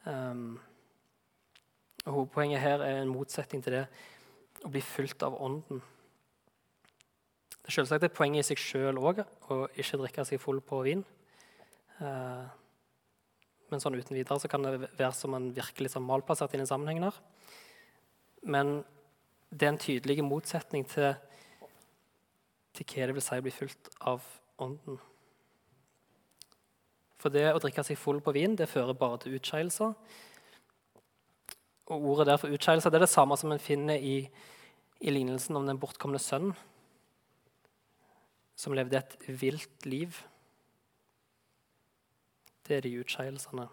Um, 0.04 0.58
og 2.04 2.12
Hovedpoenget 2.12 2.60
her 2.60 2.82
er 2.84 3.00
en 3.00 3.12
motsetning 3.12 3.62
til 3.64 3.78
det 3.78 3.84
å 4.64 4.70
bli 4.72 4.82
fulgt 4.84 5.24
av 5.24 5.36
Ånden. 5.40 5.80
Det 7.54 7.70
er 7.72 7.78
selvsagt 7.78 8.04
et 8.04 8.16
poeng 8.16 8.36
i 8.36 8.44
seg 8.44 8.60
sjøl 8.60 9.00
òg 9.00 9.22
å 9.24 9.62
ikke 9.72 10.02
drikke 10.02 10.26
seg 10.28 10.42
full 10.42 10.60
på 10.64 10.82
vin. 10.84 11.04
Uh, 12.00 12.44
men 13.72 13.80
sånn 13.80 13.96
uten 13.96 14.16
videre 14.18 14.36
så 14.40 14.50
kan 14.52 14.66
det 14.66 14.76
være 14.84 15.14
som 15.16 15.36
en 15.36 15.48
virkelig 15.56 15.94
sånn 15.94 16.04
malplassert 16.04 16.52
i 16.52 16.60
den 16.60 16.68
sammenhengen 16.68 17.08
her. 17.08 17.16
Men 18.44 18.76
det 19.48 19.66
er 19.66 19.72
en 19.72 19.80
tydelig 19.80 20.20
motsetning 20.26 20.84
til, 20.90 21.14
til 22.76 22.86
hva 22.90 23.08
det 23.08 23.16
vil 23.16 23.24
si 23.24 23.40
å 23.40 23.46
bli 23.46 23.54
fulgt 23.54 23.92
av 24.04 24.28
Ånden. 24.60 25.00
For 27.24 27.32
det 27.32 27.46
å 27.54 27.60
drikke 27.62 27.80
seg 27.80 27.96
full 27.96 28.18
på 28.20 28.34
vin 28.36 28.52
det 28.52 28.66
fører 28.68 28.92
bare 29.00 29.16
til 29.22 29.38
utskeielser. 29.38 29.94
Og 31.88 32.02
Ordet 32.10 32.26
der 32.28 32.36
for 32.36 32.52
utskeielser 32.52 32.92
det 32.92 32.98
er 32.98 33.04
det 33.06 33.14
samme 33.14 33.38
som 33.40 33.54
en 33.54 33.62
finner 33.64 33.96
i, 33.96 34.18
i 35.00 35.14
lignelsen 35.14 35.56
om 35.56 35.64
den 35.64 35.80
bortkomne 35.80 36.20
sønnen, 36.20 36.52
som 38.60 38.76
levde 38.76 39.00
et 39.00 39.16
vilt 39.40 39.88
liv. 39.88 40.20
Det 42.68 42.76
er 42.76 42.84
de 42.84 42.92
utskeielsene. 43.00 43.66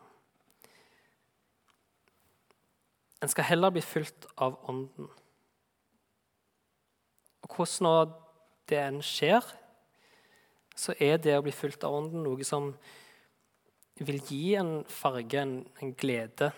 En 3.19 3.35
skal 3.35 3.49
heller 3.51 3.75
bli 3.75 3.83
fylt 3.83 4.31
av 4.39 4.55
Ånden. 4.71 5.11
Og 7.43 7.59
hvordan 7.59 8.15
det 8.71 8.79
enn 8.79 9.03
skjer, 9.03 9.43
så 10.71 10.95
er 11.03 11.19
det 11.19 11.35
å 11.35 11.43
bli 11.43 11.51
fylt 11.51 11.83
av 11.83 11.99
Ånden 11.99 12.23
noe 12.23 12.47
som 12.47 12.71
vil 14.05 14.21
gi 14.25 14.55
en 14.59 14.81
farge, 14.89 15.41
en, 15.41 15.59
en 15.81 15.93
glede, 15.93 16.51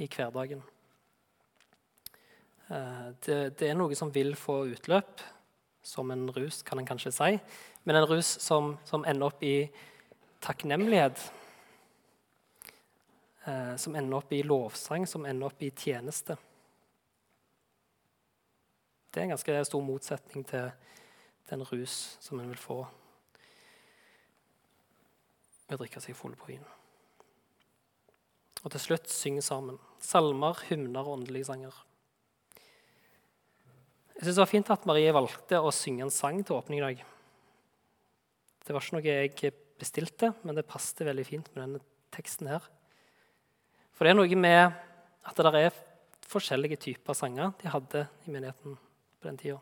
i 0.00 0.06
hverdagen. 0.08 0.62
Eh, 2.70 3.08
det, 3.26 3.38
det, 3.58 3.68
er 3.68 3.76
noe 3.76 3.96
som 3.98 4.12
vil 4.14 4.32
få 4.38 4.62
utløp, 4.70 5.22
som 5.82 6.10
en 6.12 6.28
rus, 6.34 6.62
kan 6.66 6.80
en 6.80 6.88
kanskje 6.88 7.12
si. 7.14 7.30
Men 7.84 8.00
en 8.00 8.08
rus 8.08 8.36
som, 8.42 8.74
som 8.88 9.04
ender 9.08 9.30
opp 9.30 9.42
i 9.44 9.70
takknemlighet. 10.44 11.24
Eh, 13.48 13.74
som 13.80 13.96
ender 13.96 14.20
opp 14.20 14.32
i 14.32 14.44
lovsang, 14.44 15.08
som 15.08 15.26
ender 15.26 15.50
opp 15.50 15.62
i 15.64 15.72
tjeneste. 15.72 16.36
Det 19.10 19.18
er 19.18 19.26
en 19.26 19.34
ganske 19.34 19.64
stor 19.66 19.82
motsetning 19.82 20.46
til 20.46 20.70
den 21.50 21.64
rus 21.66 22.16
som 22.22 22.38
en 22.38 22.52
vil 22.52 22.60
få 22.60 22.84
ved 25.70 25.78
å 25.78 25.84
drikke 25.84 26.02
seg 26.02 26.18
full 26.18 26.34
på 26.38 26.50
vin. 26.50 26.64
Og 28.60 28.72
til 28.74 28.82
slutt 28.82 29.08
synge 29.08 29.44
sammen. 29.46 29.78
Salmer, 30.02 30.58
hymner 30.68 31.06
og 31.06 31.20
åndelige 31.20 31.48
sanger. 31.48 31.76
Jeg 34.16 34.26
synes 34.26 34.36
Det 34.36 34.42
var 34.42 34.50
fint 34.50 34.70
at 34.74 34.84
Marie 34.84 35.14
valgte 35.16 35.62
å 35.62 35.72
synge 35.72 36.04
en 36.04 36.12
sang 36.12 36.42
til 36.44 36.58
åpning 36.58 36.82
i 36.82 36.84
dag. 36.84 37.04
Det 38.66 38.74
var 38.74 38.84
ikke 38.84 38.98
noe 38.98 39.06
jeg 39.06 39.54
bestilte, 39.80 40.34
men 40.44 40.58
det 40.58 40.68
passet 40.68 41.06
veldig 41.08 41.24
fint 41.24 41.48
med 41.54 41.62
denne 41.62 41.80
teksten 42.12 42.50
her. 42.50 42.66
For 43.96 44.04
det 44.04 44.12
er 44.12 44.18
noe 44.20 44.36
med 44.36 44.76
at 45.24 45.40
det 45.40 45.62
er 45.62 45.80
forskjellige 46.30 46.82
typer 46.84 47.16
sanger 47.16 47.54
de 47.62 47.72
hadde 47.72 48.04
i 48.26 48.34
menigheten 48.34 48.76
på 48.76 49.28
den 49.28 49.40
tida. 49.40 49.58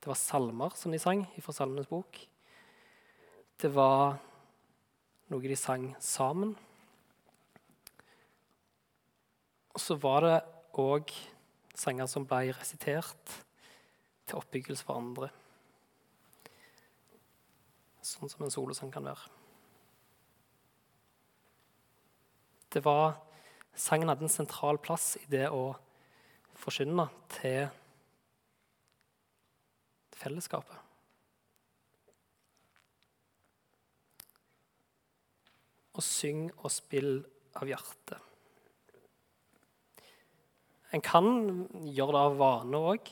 Det 0.00 0.10
var 0.10 0.18
salmer 0.20 0.74
som 0.76 0.92
de 0.92 1.00
sang 1.00 1.22
fra 1.40 1.54
Salmenes 1.54 1.88
bok. 1.88 2.18
Det 3.56 3.70
var 3.72 4.18
noe 5.32 5.48
de 5.48 5.56
sang 5.56 5.88
sammen. 6.02 6.52
Og 9.74 9.82
så 9.82 9.96
var 9.98 10.26
det 10.26 10.36
òg 10.78 11.10
sanger 11.74 12.08
som 12.10 12.26
ble 12.28 12.52
resitert 12.54 13.38
til 14.28 14.38
oppbyggelse 14.38 14.86
for 14.86 15.00
andre. 15.00 15.30
Sånn 18.04 18.30
som 18.30 18.44
en 18.44 18.52
solosang 18.52 18.92
kan 18.94 19.06
være. 19.08 19.32
Det 22.74 22.82
var, 22.84 23.16
Sangen 23.74 24.06
hadde 24.10 24.22
en 24.26 24.30
sentral 24.30 24.78
plass 24.78 25.16
i 25.18 25.24
det 25.30 25.48
å 25.50 25.72
forkynne 26.58 27.08
til 27.34 27.64
fellesskapet. 30.14 30.83
Og 35.94 36.02
syng 36.02 36.48
og 36.60 36.70
spill 36.74 37.18
av 37.54 37.70
hjertet. 37.70 38.18
En 40.94 41.02
kan 41.02 41.26
gjøre 41.90 42.14
det 42.14 42.22
av 42.22 42.36
vane 42.38 42.80
òg. 42.92 43.08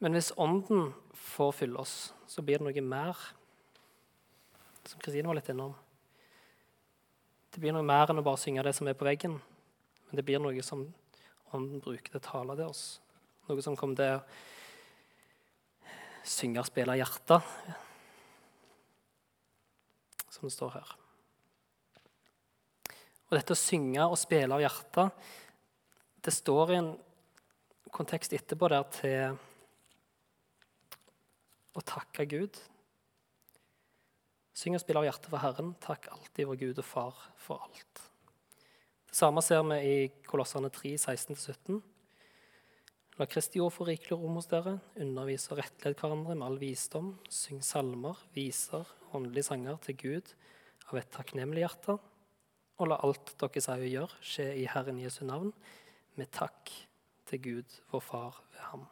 Men 0.00 0.16
hvis 0.16 0.32
Ånden 0.40 0.90
får 1.16 1.52
fylle 1.56 1.80
oss, 1.80 1.96
så 2.28 2.44
blir 2.44 2.60
det 2.60 2.68
noe 2.68 2.84
mer. 2.84 3.20
Som 4.86 5.00
Kristine 5.02 5.28
var 5.28 5.36
litt 5.38 5.50
innom. 5.52 5.74
Det 7.52 7.60
blir 7.60 7.72
noe 7.72 7.84
mer 7.84 8.12
enn 8.12 8.20
å 8.20 8.24
bare 8.24 8.40
synge 8.40 8.64
det 8.64 8.74
som 8.76 8.88
er 8.88 8.96
på 8.96 9.08
veggen. 9.08 9.38
Men 10.08 10.20
det 10.20 10.24
blir 10.24 10.40
noe 10.42 10.64
som 10.64 10.86
Ånden 11.54 11.80
bruker 11.80 12.10
til 12.10 12.18
å 12.18 12.24
tale 12.24 12.56
til 12.58 12.68
oss. 12.68 12.84
Noe 13.46 13.62
som 13.62 13.76
kommer 13.78 13.96
til 13.96 14.16
å 14.16 14.24
synge 16.26 16.58
og 16.60 16.66
spille 16.66 16.96
hjertet, 16.98 17.52
som 20.26 20.48
det 20.48 20.54
står 20.56 20.74
her. 20.74 21.05
Og 23.26 23.34
dette 23.34 23.56
å 23.56 23.58
synge 23.58 24.06
og 24.06 24.18
spille 24.20 24.54
av 24.54 24.62
hjertet, 24.62 25.26
det 26.22 26.34
står 26.34 26.72
i 26.72 26.78
en 26.78 26.92
kontekst 27.94 28.34
etterpå 28.36 28.68
der 28.70 28.86
til 28.94 29.38
å 31.76 31.84
takke 31.86 32.26
Gud. 32.30 32.58
Syng 34.56 34.76
og 34.78 34.82
spill 34.82 35.00
av 35.00 35.08
hjertet 35.08 35.28
for 35.28 35.42
Herren. 35.42 35.74
Takk 35.82 36.08
alltid 36.14 36.48
vår 36.48 36.60
Gud 36.62 36.80
og 36.80 36.86
Far 36.86 37.18
for 37.40 37.66
alt. 37.66 38.06
Det 39.06 39.18
Samme 39.18 39.42
ser 39.44 39.62
vi 39.68 39.76
i 39.84 39.98
Kolossene 40.28 40.70
3, 40.72 40.94
16-17. 40.96 41.82
La 43.16 43.26
Kristi 43.28 43.60
ord 43.64 43.72
få 43.72 43.86
rikelig 43.88 44.16
rom 44.16 44.38
hos 44.40 44.48
dere. 44.50 44.78
Undervis 45.00 45.48
og 45.50 45.60
rettled 45.60 45.96
hverandre 46.00 46.34
med 46.36 46.46
all 46.46 46.58
visdom. 46.60 47.14
Syng 47.32 47.62
salmer, 47.64 48.18
viser, 48.36 48.88
åndelige 49.16 49.50
sanger 49.50 49.80
til 49.84 49.96
Gud 50.02 50.34
av 50.90 51.00
et 51.00 51.12
takknemlig 51.12 51.64
hjerte. 51.64 51.96
Og 52.76 52.90
la 52.90 52.98
alt 53.04 53.32
dere 53.40 53.62
sier 53.62 53.86
og 53.86 53.92
gjør, 53.92 54.18
skje 54.20 54.50
i 54.60 54.66
Herren 54.68 55.00
Jesu 55.00 55.24
navn, 55.24 55.52
med 56.16 56.28
takk 56.32 56.72
til 57.26 57.42
Gud, 57.42 57.80
vår 57.92 58.04
Far, 58.04 58.42
ved 58.52 58.68
ham. 58.70 58.84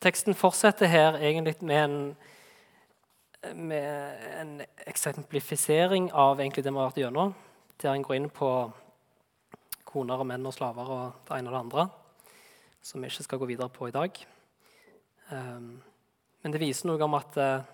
Teksten 0.00 0.34
fortsetter 0.34 0.86
her 0.86 1.18
egentlig 1.18 1.58
med 1.60 1.84
en, 1.84 2.16
med 3.54 4.22
en 4.40 4.54
eksemplifisering 4.86 6.08
av 6.16 6.40
egentlig 6.40 6.64
det 6.64 6.72
vi 6.72 6.80
har 6.80 6.88
vært 6.88 7.02
gjennom, 7.02 7.34
der 7.82 7.92
en 7.92 8.06
går 8.06 8.16
inn 8.16 8.30
på 8.32 8.48
koner 9.84 10.22
og 10.22 10.28
menn 10.30 10.46
og 10.46 10.54
slaver 10.56 10.94
og 10.94 11.26
det 11.28 11.36
ene 11.36 11.50
og 11.50 11.56
det 11.56 11.60
andre, 11.60 11.86
som 12.80 13.02
vi 13.02 13.10
ikke 13.10 13.26
skal 13.26 13.42
gå 13.42 13.50
videre 13.50 13.68
på 13.74 13.90
i 13.90 13.94
dag. 13.94 14.22
Um, 15.30 15.82
men 16.42 16.54
det 16.54 16.62
viser 16.62 16.88
noe 16.88 17.04
om 17.04 17.16
at 17.18 17.36
eh, 17.40 17.68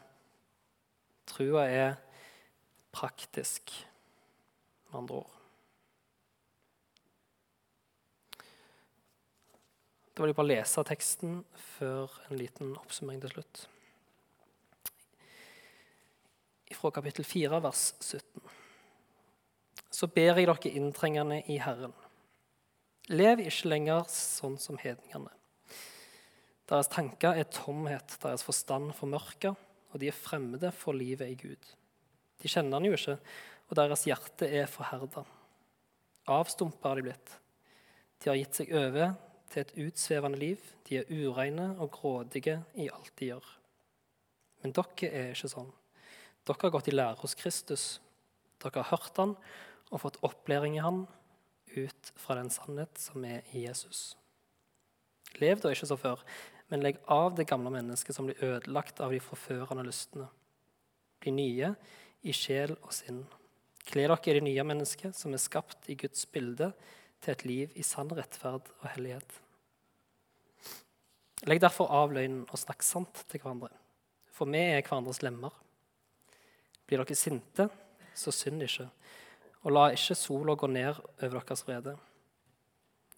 trua 1.31 1.67
er 1.71 1.97
praktisk, 2.97 3.73
med 4.89 4.99
andre 5.03 5.21
ord. 5.21 5.33
Da 10.17 10.25
vil 10.25 10.33
jeg 10.33 10.39
bare 10.39 10.49
lese 10.49 10.85
teksten 10.89 11.41
før 11.77 12.13
en 12.31 12.39
liten 12.41 12.73
oppsummering 12.81 13.21
til 13.21 13.35
slutt. 13.35 13.67
Fra 16.77 16.91
kapittel 16.93 17.25
4, 17.25 17.61
vers 17.65 17.83
17. 18.01 18.41
Så 19.93 20.09
ber 20.13 20.41
jeg 20.41 20.49
dere 20.49 20.73
inntrengende 20.77 21.43
i 21.53 21.59
Herren. 21.61 21.93
Lev 23.13 23.45
ikke 23.45 23.71
lenger 23.71 24.09
sånn 24.11 24.57
som 24.61 24.81
hedningene. 24.81 25.36
Deres 26.67 26.91
tanker 26.91 27.39
er 27.39 27.47
tomhet, 27.53 28.17
deres 28.23 28.43
forstand 28.43 28.91
formørka, 28.99 29.53
og 29.93 30.01
de 30.03 30.11
er 30.11 30.17
fremmede 30.17 30.73
for 30.75 30.97
livet 30.99 31.31
i 31.31 31.39
Gud. 31.39 31.69
De 32.43 32.51
kjenner 32.51 32.81
han 32.81 32.89
jo 32.89 32.97
ikke, 32.97 33.17
og 33.71 33.79
deres 33.79 34.05
hjerte 34.07 34.49
er 34.51 34.67
forherda. 34.71 35.23
Avstumpa 36.27 36.91
har 36.91 36.99
de 36.99 37.07
blitt. 37.07 37.37
De 38.23 38.31
har 38.33 38.39
gitt 38.41 38.59
seg 38.59 38.73
over 38.75 39.15
til 39.53 39.63
et 39.63 39.75
utsvevende 39.87 40.41
liv. 40.41 40.63
De 40.89 40.99
er 40.99 41.11
ureine 41.11 41.73
og 41.79 41.93
grådige 41.95 42.59
i 42.75 42.89
alt 42.91 43.13
de 43.21 43.31
gjør. 43.31 43.47
Men 44.63 44.75
dere 44.75 45.11
er 45.13 45.33
ikke 45.35 45.53
sånn. 45.53 45.71
Dere 46.47 46.63
har 46.65 46.75
gått 46.75 46.91
i 46.91 46.95
lære 46.95 47.21
hos 47.23 47.37
Kristus. 47.39 47.87
Dere 48.63 48.83
har 48.83 48.91
hørt 48.97 49.23
han 49.23 49.37
og 49.93 50.03
fått 50.03 50.19
opplæring 50.27 50.79
i 50.79 50.83
han 50.83 51.05
ut 51.77 52.13
fra 52.19 52.39
den 52.39 52.51
sannhet 52.51 52.99
som 52.99 53.25
er 53.27 53.47
i 53.55 53.67
Jesus. 53.67 54.17
Lev 55.43 55.61
da 55.61 55.71
ikke 55.71 55.89
så 55.89 55.99
før, 56.01 56.23
men 56.69 56.83
legg 56.83 56.99
av 57.13 57.35
det 57.39 57.47
gamle 57.51 57.71
mennesket 57.71 58.17
som 58.17 58.27
blir 58.27 58.43
ødelagt 58.43 59.01
av 59.01 59.15
de 59.15 59.21
forførende 59.23 59.87
lystne. 59.87 60.29
Bli 61.23 61.33
nye 61.35 61.73
i 62.27 62.35
sjel 62.35 62.75
og 62.81 62.93
sinn. 62.95 63.23
Kle 63.87 64.09
dere 64.09 64.19
i 64.19 64.37
det 64.39 64.45
nye 64.49 64.67
mennesket 64.67 65.15
som 65.15 65.35
er 65.35 65.43
skapt 65.43 65.87
i 65.93 65.99
Guds 65.99 66.27
bilde, 66.27 66.73
til 67.23 67.33
et 67.33 67.45
liv 67.49 67.77
i 67.81 67.83
sann 67.87 68.11
rettferd 68.13 68.69
og 68.83 68.89
hellighet. 68.93 69.39
Legg 71.49 71.63
derfor 71.63 71.89
av 71.93 72.13
løgnen 72.15 72.45
og 72.45 72.61
snakk 72.61 72.85
sant 72.85 73.23
til 73.31 73.41
hverandre, 73.41 73.71
for 74.33 74.51
vi 74.51 74.61
er 74.61 74.83
hverandres 74.83 75.23
lemmer. 75.25 75.55
Blir 76.87 77.03
dere 77.03 77.17
sinte, 77.19 77.69
så 78.15 78.33
synd 78.35 78.63
ikke, 78.67 78.89
og 79.65 79.75
la 79.75 79.89
ikke 79.95 80.17
sola 80.19 80.55
gå 80.55 80.69
ned 80.71 81.01
over 81.01 81.41
deres 81.41 81.65
vrede. 81.67 81.97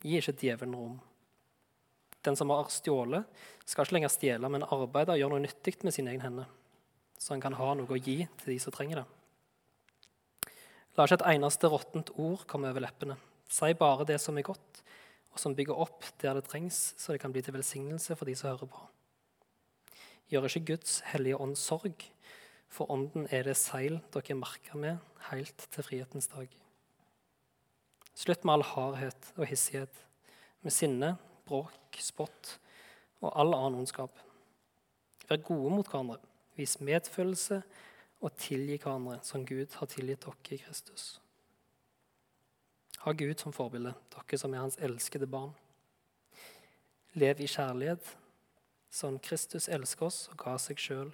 Gi 0.03 0.19
ikke 0.19 0.37
djevelen 0.41 0.79
rom. 0.79 0.97
Den 2.27 2.37
som 2.37 2.51
har 2.51 2.71
stjålet, 2.73 3.29
skal 3.69 3.87
ikke 3.87 3.97
lenger 3.99 4.13
stjele, 4.13 4.51
men 4.51 4.67
arbeide 4.67 5.15
og 5.15 5.21
gjøre 5.21 5.37
noe 5.37 5.45
nyttig 5.45 5.77
med 5.87 5.95
sine 5.95 6.15
egne 6.15 6.27
hender, 6.27 6.51
så 7.19 7.35
han 7.35 7.43
kan 7.45 7.57
ha 7.59 7.71
noe 7.79 7.95
å 7.95 8.01
gi 8.01 8.23
til 8.41 8.53
de 8.55 8.59
som 8.63 8.75
trenger 8.75 9.03
det. 9.03 9.07
La 10.99 11.07
ikke 11.07 11.21
et 11.21 11.29
eneste 11.37 11.71
råttent 11.71 12.11
ord 12.19 12.43
komme 12.51 12.73
over 12.73 12.83
leppene. 12.83 13.15
Si 13.49 13.71
bare 13.79 14.07
det 14.09 14.19
som 14.21 14.39
er 14.39 14.47
godt, 14.49 14.83
og 15.31 15.39
som 15.39 15.55
bygger 15.55 15.79
opp 15.79 16.03
der 16.19 16.35
det 16.35 16.49
trengs, 16.49 16.95
så 16.99 17.15
det 17.15 17.21
kan 17.23 17.31
bli 17.31 17.43
til 17.45 17.55
velsignelse 17.55 18.17
for 18.19 18.27
de 18.27 18.35
som 18.35 18.51
hører 18.51 18.71
på. 18.73 18.81
Gjør 20.33 20.49
ikke 20.49 20.75
Guds 20.75 20.99
hellige 21.13 21.39
ånd 21.39 21.55
sorg, 21.57 22.03
for 22.69 22.91
ånden 22.93 23.29
er 23.33 23.47
det 23.47 23.55
seil 23.57 24.01
dere 24.13 24.35
er 24.35 24.41
merka 24.41 24.77
med 24.77 24.99
helt 25.31 25.69
til 25.73 25.87
frihetens 25.87 26.29
dag. 26.35 26.51
Slutt 28.19 28.43
med 28.43 28.59
all 28.59 28.67
hardhet 28.67 29.31
og 29.37 29.47
hissighet, 29.47 29.95
med 30.67 30.75
sinne, 30.75 31.15
bråk, 31.49 32.01
spott 32.01 32.57
og 33.23 33.33
all 33.33 33.55
annen 33.57 33.81
ondskap. 33.83 34.13
Vær 35.29 35.43
gode 35.45 35.73
mot 35.75 35.89
hverandre, 35.89 36.21
vis 36.57 36.79
medfølelse 36.81 37.63
og 38.21 38.37
tilgi 38.41 38.79
hverandre 38.83 39.19
som 39.27 39.47
Gud 39.47 39.75
har 39.81 39.91
tilgitt 39.91 40.27
dere 40.27 40.57
i 40.57 40.61
Kristus. 40.63 41.09
Ha 43.05 43.13
Gud 43.13 43.39
som 43.39 43.55
forbilde, 43.55 43.95
dere 44.15 44.39
som 44.41 44.55
er 44.55 44.65
hans 44.65 44.79
elskede 44.83 45.29
barn. 45.31 45.53
Lev 47.19 47.41
i 47.41 47.51
kjærlighet, 47.51 48.05
sånn 48.91 49.21
Kristus 49.23 49.69
elsker 49.69 50.09
oss 50.09 50.27
og 50.33 50.41
ga 50.43 50.57
seg 50.61 50.81
sjøl 50.83 51.13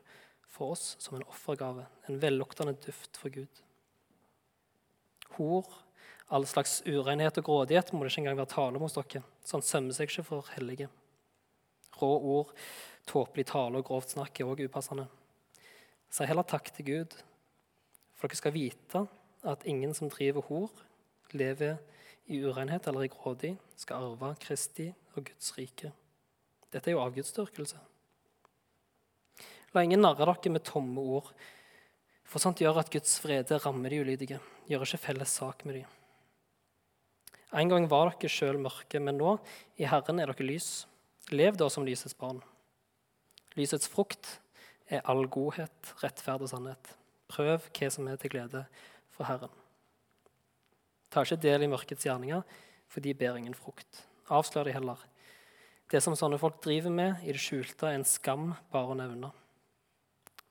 for 0.55 0.75
oss 0.75 0.95
som 1.03 1.19
en 1.19 1.27
offergave, 1.29 1.87
en 2.09 2.21
velluktende 2.23 2.77
duft 2.87 3.19
for 3.19 3.35
Gud. 3.35 3.63
Hor, 5.37 5.67
all 6.33 6.47
slags 6.49 6.81
urenhet 6.87 7.39
og 7.41 7.47
grådighet 7.47 7.93
må 7.93 8.05
det 8.05 8.13
ikke 8.13 8.25
engang 8.25 8.41
være 8.41 8.53
tale 8.55 8.79
om 8.79 8.87
hos 8.87 8.97
dere. 8.97 9.23
Sånn 9.45 9.65
sømmer 9.65 9.97
seg 9.97 10.11
ikke 10.11 10.27
for 10.27 10.49
hellige. 10.55 10.89
Rå 12.01 12.11
ord, 12.37 12.55
tåpelig 13.09 13.47
tale 13.51 13.81
og 13.81 13.87
grovt 13.87 14.15
snakk 14.15 14.41
er 14.41 14.51
òg 14.51 14.65
upassende. 14.65 15.07
Si 16.11 16.27
heller 16.27 16.47
takk 16.49 16.71
til 16.75 16.89
Gud, 16.89 17.17
for 18.15 18.31
dere 18.31 18.41
skal 18.41 18.55
vite 18.55 19.05
at 19.45 19.67
ingen 19.69 19.93
som 19.95 20.11
driver 20.13 20.47
hor, 20.49 20.71
lever 21.35 21.77
i 22.31 22.41
urenhet 22.41 22.87
eller 22.89 23.05
i 23.05 23.13
grådig, 23.13 23.57
skal 23.77 24.07
arve 24.15 24.33
Kristi 24.41 24.89
og 25.15 25.27
Guds 25.29 25.53
rike. 25.59 25.91
Dette 26.73 26.91
er 26.91 26.97
jo 26.97 27.03
avgudsdyrkelse. 27.05 27.81
La 29.75 29.83
ingen 29.83 30.01
narre 30.03 30.25
dere 30.25 30.55
med 30.55 30.65
tomme 30.65 31.03
ord, 31.03 31.29
for 32.25 32.41
sånt 32.41 32.63
gjør 32.63 32.81
at 32.81 32.91
Guds 32.91 33.19
vrede 33.23 33.59
rammer 33.61 33.93
de 33.93 34.01
ulydige. 34.01 34.41
Gjør 34.71 34.87
ikke 34.87 35.03
felles 35.11 35.37
sak 35.37 35.67
med 35.69 35.83
dem. 35.83 35.93
En 37.55 37.71
gang 37.71 37.87
var 37.91 38.11
dere 38.17 38.31
sjøl 38.33 38.59
mørke, 38.59 38.99
men 38.99 39.19
nå, 39.21 39.37
i 39.79 39.87
Herren, 39.87 40.19
er 40.19 40.33
dere 40.33 40.47
lys. 40.47 40.87
Lev 41.31 41.57
da 41.59 41.69
som 41.71 41.87
lysets 41.87 42.17
barn. 42.19 42.41
Lysets 43.55 43.87
frukt 43.91 44.41
er 44.91 45.05
all 45.09 45.25
godhet, 45.31 45.95
rettferd 46.03 46.43
og 46.45 46.51
sannhet. 46.51 46.91
Prøv 47.31 47.69
hva 47.71 47.91
som 47.93 48.09
er 48.11 48.19
til 48.21 48.35
glede 48.35 48.65
for 49.15 49.29
Herren. 49.29 49.53
Ta 51.15 51.23
ikke 51.23 51.39
del 51.45 51.65
i 51.65 51.71
mørkets 51.71 52.05
gjerninger, 52.09 52.43
for 52.91 53.05
de 53.05 53.15
ber 53.15 53.39
ingen 53.39 53.55
frukt. 53.55 54.03
Avslør 54.35 54.67
de 54.67 54.75
heller. 54.75 54.99
Det 55.91 56.01
som 56.03 56.17
sånne 56.19 56.41
folk 56.43 56.59
driver 56.65 56.91
med 56.91 57.23
i 57.23 57.33
det 57.33 57.43
skjulte, 57.43 57.87
er 57.87 58.01
en 58.01 58.09
skam 58.09 58.51
bare 58.75 58.91
å 58.91 58.99
nevne. 58.99 59.31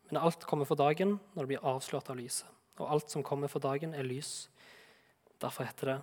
Men 0.07 0.21
alt 0.21 0.47
kommer 0.47 0.67
for 0.69 0.79
dagen 0.79 1.17
når 1.33 1.43
det 1.43 1.51
blir 1.51 1.67
avslørt 1.67 2.11
av 2.13 2.19
lyset. 2.19 2.47
Og 2.79 2.87
alt 2.87 3.11
som 3.11 3.25
kommer 3.25 3.51
for 3.51 3.61
dagen, 3.61 3.91
er 3.93 4.07
lys. 4.07 4.47
Derfor 5.43 5.67
heter 5.67 5.91
det, 5.91 5.99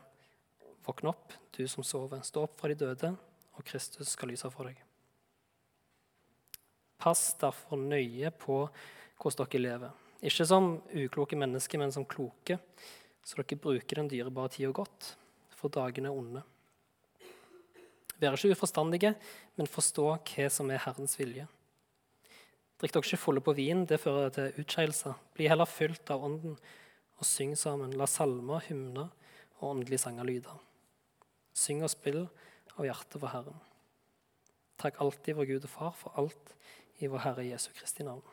våkn 0.86 1.10
opp, 1.12 1.34
du 1.56 1.66
som 1.68 1.84
sover. 1.86 2.22
Stå 2.26 2.44
opp 2.46 2.60
fra 2.60 2.70
de 2.70 2.78
døde, 2.80 3.12
og 3.56 3.66
Kristus 3.66 4.14
skal 4.14 4.32
lyse 4.32 4.50
for 4.52 4.70
deg. 4.70 4.78
Pass 7.00 7.34
derfor 7.40 7.80
nøye 7.80 8.32
på 8.36 8.62
hvordan 9.20 9.48
dere 9.48 9.64
lever. 9.64 9.92
Ikke 10.20 10.44
som 10.44 10.74
ukloke 10.92 11.38
mennesker, 11.38 11.80
men 11.80 11.92
som 11.92 12.04
kloke 12.04 12.58
så 13.24 13.40
dere 13.40 13.60
bruker 13.60 14.00
den 14.00 14.08
dyrebare 14.10 14.52
tida 14.52 14.72
godt, 14.74 15.14
for 15.56 15.72
dagene 15.72 16.10
er 16.10 16.16
onde. 16.16 16.42
Vær 18.20 18.36
ikke 18.36 18.52
uforstandige, 18.52 19.14
men 19.56 19.68
forstå 19.70 20.06
hva 20.16 20.48
som 20.52 20.70
er 20.72 20.82
Herrens 20.84 21.16
vilje. 21.20 21.46
Drikk 22.80 22.96
dere 22.96 23.08
ikke 23.08 23.20
fulle 23.20 23.44
på 23.44 23.54
vin, 23.56 23.84
det 23.88 24.00
fører 24.00 24.32
til 24.34 24.60
utskeielse. 24.60 25.12
Bli 25.36 25.48
heller 25.52 25.68
fylt 25.68 26.12
av 26.12 26.24
Ånden 26.24 26.56
og 27.20 27.28
syng 27.28 27.52
sammen. 27.60 27.92
La 27.96 28.08
salmer, 28.08 28.64
hymner 28.68 29.08
og 29.60 29.66
åndelige 29.74 30.00
sanger 30.04 30.28
lyde. 30.28 30.56
Syng 31.60 31.82
og 31.84 31.92
spill 31.92 32.22
av 32.78 32.86
hjertet 32.86 33.18
for 33.20 33.28
Herren. 33.32 33.58
Takk 34.80 35.00
alltid 35.04 35.36
vår 35.36 35.48
Gud 35.50 35.66
og 35.68 35.72
Far 35.72 35.96
for 35.96 36.16
alt 36.20 36.54
i 37.04 37.08
vår 37.10 37.24
Herre 37.26 37.44
Jesu 37.44 37.68
Kristi 37.76 38.06
navn. 38.06 38.24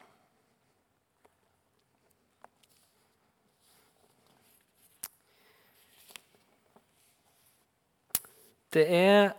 Det 8.72 8.84
er 8.94 9.34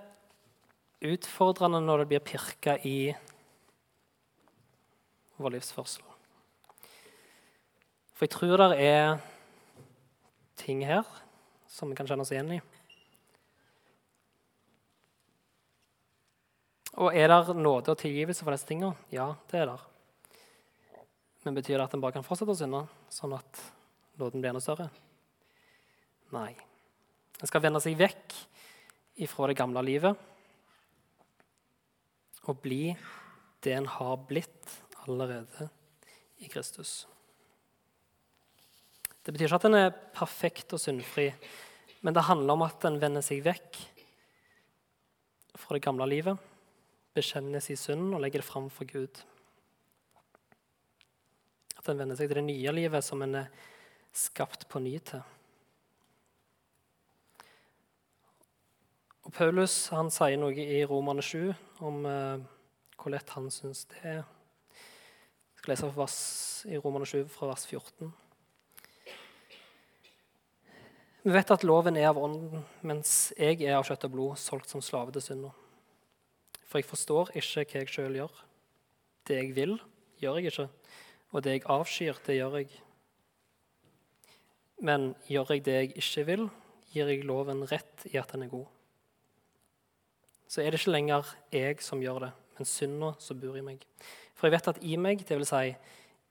utfordrende 1.04 1.80
når 1.84 2.02
det 2.02 2.08
blir 2.10 2.24
pirka 2.24 2.74
i 2.84 3.12
vår 5.38 5.54
livsførsel. 5.54 6.04
For 8.16 8.26
jeg 8.26 8.34
tror 8.34 8.64
det 8.64 8.80
er 8.82 9.20
ting 10.58 10.82
her 10.88 11.06
som 11.70 11.92
vi 11.92 11.96
kan 11.96 12.08
kjenne 12.08 12.26
oss 12.26 12.32
igjen 12.34 12.56
i. 12.56 12.60
Og 16.98 17.14
er 17.14 17.30
det 17.30 17.54
nåde 17.54 17.92
og 17.92 18.00
tilgivelse 18.00 18.42
for 18.42 18.54
disse 18.54 18.66
tingene? 18.66 18.96
Ja, 19.14 19.30
det 19.50 19.60
er 19.60 19.70
det. 19.70 19.78
Men 21.44 21.54
betyr 21.54 21.78
det 21.78 21.84
at 21.86 21.94
en 21.94 22.02
bare 22.02 22.16
kan 22.16 22.26
fortsette 22.26 22.52
å 22.52 22.58
synde, 22.58 22.80
sånn 23.14 23.36
at 23.36 23.60
nåden 24.18 24.42
blir 24.42 24.50
enda 24.50 24.62
større? 24.62 24.88
Nei. 26.34 26.50
En 27.38 27.48
skal 27.48 27.62
vende 27.62 27.80
seg 27.80 27.94
vekk 27.98 28.34
ifra 29.22 29.46
det 29.50 29.58
gamle 29.58 29.82
livet 29.86 30.26
og 32.48 32.58
bli 32.64 32.96
det 33.62 33.74
en 33.76 33.88
har 33.90 34.18
blitt 34.28 34.74
allerede 35.04 35.68
i 36.42 36.50
Kristus. 36.50 37.06
Det 39.22 39.34
betyr 39.34 39.50
ikke 39.50 39.60
at 39.60 39.66
en 39.68 39.76
er 39.76 39.96
perfekt 40.16 40.72
og 40.72 40.80
syndfri, 40.80 41.28
men 42.00 42.16
det 42.16 42.26
handler 42.28 42.56
om 42.56 42.64
at 42.64 42.86
en 42.88 42.98
vender 43.02 43.24
seg 43.24 43.42
vekk 43.44 43.80
fra 45.58 45.76
det 45.76 45.84
gamle 45.84 46.06
livet, 46.08 46.47
bekjenner 47.18 47.62
sin 47.64 47.78
synd 47.78 48.12
og 48.14 48.22
legger 48.22 48.42
det 48.42 48.48
fram 48.48 48.68
for 48.72 48.88
Gud. 48.88 49.22
At 51.78 51.90
en 51.90 51.98
vender 52.00 52.18
seg 52.18 52.30
til 52.30 52.40
det 52.40 52.46
nye 52.48 52.74
livet 52.74 53.04
som 53.06 53.22
en 53.26 53.42
er 53.42 53.50
skapt 54.14 54.66
på 54.70 54.80
ny 54.82 54.96
til. 55.10 55.24
Og 59.28 59.34
Paulus 59.36 59.74
han 59.92 60.08
sier 60.12 60.38
noe 60.40 60.56
i 60.56 60.80
Romane 60.88 61.20
7 61.20 61.50
om 61.84 62.06
eh, 62.08 62.46
hvor 62.96 63.12
lett 63.12 63.34
han 63.36 63.50
syns 63.52 63.84
det 63.92 64.00
er. 64.00 64.22
Jeg 64.22 65.60
skal 65.60 65.74
lese 65.74 65.90
vers, 65.92 66.16
i 66.64 66.80
Romane 66.80 67.06
7 67.06 67.26
fra 67.34 67.50
vers 67.50 67.66
14. 67.68 68.08
Vi 71.26 71.34
vet 71.34 71.50
at 71.52 71.66
loven 71.66 71.98
er 72.00 72.08
av 72.08 72.18
ånden, 72.22 72.62
mens 72.88 73.34
jeg 73.36 73.60
er 73.66 73.76
av 73.76 73.84
kjøtt 73.84 74.06
og 74.08 74.14
blod, 74.14 74.38
solgt 74.40 74.72
som 74.72 74.80
slave 74.80 75.12
til 75.12 75.26
synda. 75.26 75.52
For 76.68 76.80
jeg 76.80 76.88
forstår 76.88 77.32
ikke 77.40 77.64
hva 77.64 77.82
jeg 77.82 77.92
sjøl 77.92 78.18
gjør. 78.20 78.40
Det 79.28 79.36
jeg 79.40 79.54
vil, 79.56 79.76
gjør 80.20 80.40
jeg 80.40 80.52
ikke, 80.52 80.68
og 81.32 81.44
det 81.44 81.56
jeg 81.56 81.68
avskyr, 81.72 82.24
det 82.26 82.38
gjør 82.38 82.58
jeg. 82.60 82.80
Men 84.84 85.12
gjør 85.28 85.54
jeg 85.56 85.64
det 85.66 85.78
jeg 85.78 85.94
ikke 85.96 86.26
vil, 86.28 86.48
gir 86.92 87.10
jeg 87.10 87.28
loven 87.28 87.64
rett 87.68 88.08
i 88.12 88.16
at 88.20 88.32
den 88.32 88.46
er 88.46 88.52
god 88.52 88.68
så 90.48 90.62
er 90.62 90.72
det 90.72 90.80
ikke 90.80 90.94
lenger 90.94 91.28
jeg 91.52 91.82
som 91.84 92.00
gjør 92.02 92.22
det, 92.24 92.30
men 92.56 92.68
synda 92.68 93.12
som 93.20 93.40
bor 93.40 93.56
i 93.58 93.64
meg. 93.64 93.84
For 94.34 94.48
jeg 94.48 94.56
vet 94.56 94.70
at 94.72 94.80
i 94.80 94.96
meg, 95.00 95.24
dvs. 95.28 95.50
Si, 95.52 95.74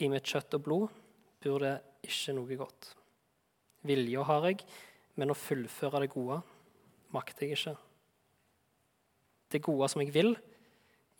i 0.01 0.09
mitt 0.09 0.25
kjøtt 0.29 0.57
og 0.57 0.63
blod, 0.65 1.01
bor 1.43 1.61
det 1.61 1.75
ikke 2.05 2.33
noe 2.37 2.57
godt. 2.57 2.91
Vilje 3.87 4.25
har 4.25 4.47
jeg, 4.49 4.63
men 5.17 5.33
å 5.33 5.37
fullføre 5.37 6.01
det 6.03 6.13
gode 6.13 6.41
makter 7.13 7.45
jeg 7.45 7.59
ikke. 7.59 7.75
Det 9.51 9.63
gode 9.63 9.87
som 9.91 10.03
jeg 10.03 10.13
vil, 10.15 10.33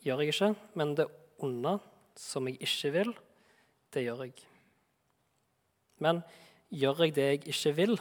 gjør 0.04 0.22
jeg 0.22 0.34
ikke, 0.34 0.52
men 0.78 0.94
det 0.98 1.08
onde 1.44 1.78
som 2.18 2.48
jeg 2.48 2.58
ikke 2.60 2.92
vil, 2.94 3.14
det 3.94 4.04
gjør 4.04 4.26
jeg. 4.26 4.34
Men 6.04 6.22
gjør 6.70 7.04
jeg 7.06 7.14
det 7.16 7.26
jeg 7.28 7.42
ikke 7.54 7.74
vil, 7.78 7.96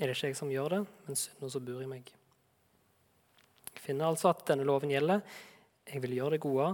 er 0.00 0.08
det 0.08 0.16
ikke 0.16 0.30
jeg 0.30 0.38
som 0.38 0.52
gjør 0.52 0.76
det, 0.76 0.80
men 1.06 1.18
synden 1.18 1.52
som 1.52 1.64
bor 1.64 1.82
i 1.84 1.88
meg. 1.90 2.06
Jeg 3.74 3.82
finner 3.84 4.08
altså 4.08 4.30
at 4.30 4.46
denne 4.48 4.64
loven 4.68 4.92
gjelder. 4.92 5.20
Jeg 5.90 6.00
vil 6.04 6.16
gjøre 6.16 6.36
det 6.36 6.44
gode, 6.44 6.70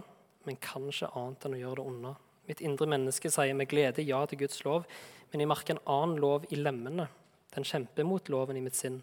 men 0.46 0.58
kan 0.62 0.86
ikke 0.86 1.10
annet 1.18 1.46
enn 1.46 1.56
å 1.56 1.60
gjøre 1.60 1.80
det 1.80 1.86
onde. 1.90 2.12
Mitt 2.46 2.62
indre 2.62 2.86
menneske 2.90 3.30
sier 3.32 3.56
med 3.58 3.70
glede 3.70 4.04
ja 4.06 4.20
til 4.30 4.44
Guds 4.44 4.62
lov, 4.66 4.86
men 5.32 5.42
jeg 5.42 5.50
merker 5.50 5.74
en 5.74 5.86
annen 5.90 6.20
lov 6.22 6.46
i 6.54 6.58
lemmene. 6.60 7.08
Den 7.56 7.66
kjemper 7.66 8.06
mot 8.06 8.28
loven 8.30 8.58
i 8.60 8.62
mitt 8.62 8.78
sinn 8.78 9.00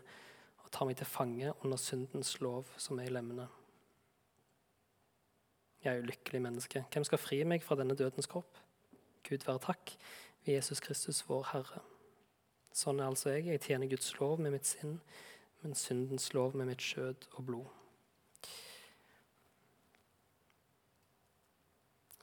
tar 0.73 0.89
meg 0.89 0.97
til 0.97 1.09
fange 1.09 1.53
under 1.63 1.77
syndens 1.77 2.33
lov 2.41 2.69
som 2.81 2.99
er 2.99 3.09
i 3.09 3.13
lemmene. 3.13 3.45
Jeg 5.83 5.93
er 5.93 6.03
ulykkelig 6.03 6.41
menneske. 6.41 6.85
Hvem 6.93 7.03
skal 7.03 7.19
fri 7.19 7.41
meg 7.43 7.63
fra 7.63 7.75
denne 7.75 7.95
dødens 7.99 8.29
kropp? 8.31 8.57
Gud 9.27 9.45
være 9.45 9.61
takk 9.63 9.95
ved 10.45 10.55
Jesus 10.55 10.79
Kristus, 10.83 11.21
vår 11.27 11.43
Herre. 11.51 11.83
Sånn 12.73 12.99
er 12.99 13.11
altså 13.11 13.35
jeg. 13.35 13.51
Jeg 13.51 13.61
tjener 13.67 13.91
Guds 13.91 14.09
lov 14.17 14.39
med 14.41 14.55
mitt 14.55 14.67
sinn, 14.67 14.97
men 15.61 15.75
syndens 15.77 16.31
lov 16.33 16.55
med 16.57 16.71
mitt 16.71 16.81
skjød 16.81 17.27
og 17.37 17.45
blod. 17.45 17.67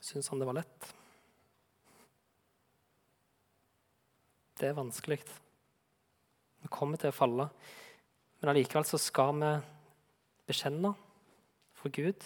Syns 0.01 0.27
han 0.33 0.41
det 0.41 0.49
var 0.49 0.57
lett? 0.57 0.89
Det 4.59 4.67
er 4.69 4.77
vanskelig. 4.77 5.21
Vi 6.61 6.69
kommer 6.73 6.99
til 7.01 7.13
å 7.13 7.15
falle. 7.15 7.47
Men 8.41 8.51
allikevel 8.51 8.85
så 8.89 8.97
skal 8.97 9.35
vi 9.37 9.51
bekjenne 10.49 10.95
for 11.77 11.93
Gud. 11.93 12.25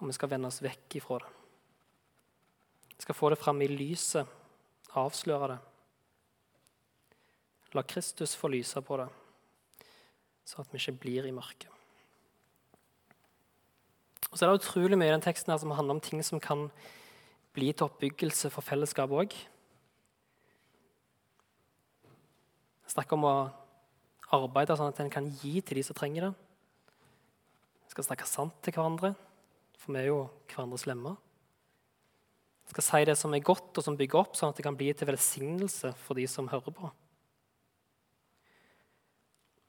Og 0.00 0.10
vi 0.10 0.16
skal 0.16 0.30
vende 0.32 0.50
oss 0.50 0.58
vekk 0.64 0.98
ifra 0.98 1.20
det. 1.22 1.30
Vi 2.96 3.04
skal 3.04 3.16
få 3.16 3.30
det 3.30 3.38
fram 3.38 3.62
i 3.62 3.70
lyset, 3.70 4.26
avsløre 4.96 5.54
det. 5.54 5.58
La 7.76 7.82
Kristus 7.84 8.34
få 8.38 8.48
lyse 8.48 8.80
på 8.80 8.96
det, 8.96 9.08
så 10.48 10.62
at 10.62 10.70
vi 10.72 10.80
ikke 10.80 11.00
blir 11.02 11.26
i 11.28 11.34
mørket. 11.34 11.68
Og 14.30 14.38
så 14.38 14.46
er 14.46 14.50
det 14.50 14.62
utrolig 14.62 14.96
mye 14.98 15.10
i 15.10 15.12
den 15.12 15.24
teksten 15.24 15.52
her 15.52 15.60
som 15.60 15.74
handler 15.76 15.98
om 15.98 16.00
ting 16.00 16.22
som 16.24 16.40
kan 16.40 16.70
bli 17.56 17.70
til 17.72 17.86
oppbyggelse 17.86 18.50
for 18.52 18.64
fellesskapet 18.64 19.22
òg. 19.22 19.36
Snakk 22.90 23.12
om 23.12 23.28
å 23.28 23.36
arbeide 24.34 24.76
sånn 24.76 24.90
at 24.90 25.00
en 25.02 25.12
kan 25.12 25.28
gi 25.42 25.60
til 25.60 25.78
de 25.78 25.84
som 25.86 25.96
trenger 25.98 26.28
det. 26.28 26.32
Vi 27.86 27.94
skal 27.94 28.08
snakke 28.08 28.28
sant 28.28 28.56
til 28.64 28.74
hverandre, 28.74 29.12
for 29.78 29.94
vi 29.94 30.02
er 30.02 30.10
jo 30.10 30.20
hverandres 30.50 30.86
lemmer. 30.88 31.18
Vi 32.66 32.74
skal 32.74 32.86
si 32.86 33.02
det 33.06 33.14
som 33.18 33.34
er 33.36 33.44
godt 33.46 33.78
og 33.78 33.84
som 33.86 33.98
bygger 33.98 34.24
opp, 34.24 34.34
sånn 34.34 34.50
at 34.50 34.58
det 34.58 34.66
kan 34.66 34.76
bli 34.78 34.90
til 34.90 35.08
velsignelse 35.08 35.92
for 36.02 36.18
de 36.18 36.26
som 36.30 36.50
hører 36.50 36.74
på. 36.74 36.90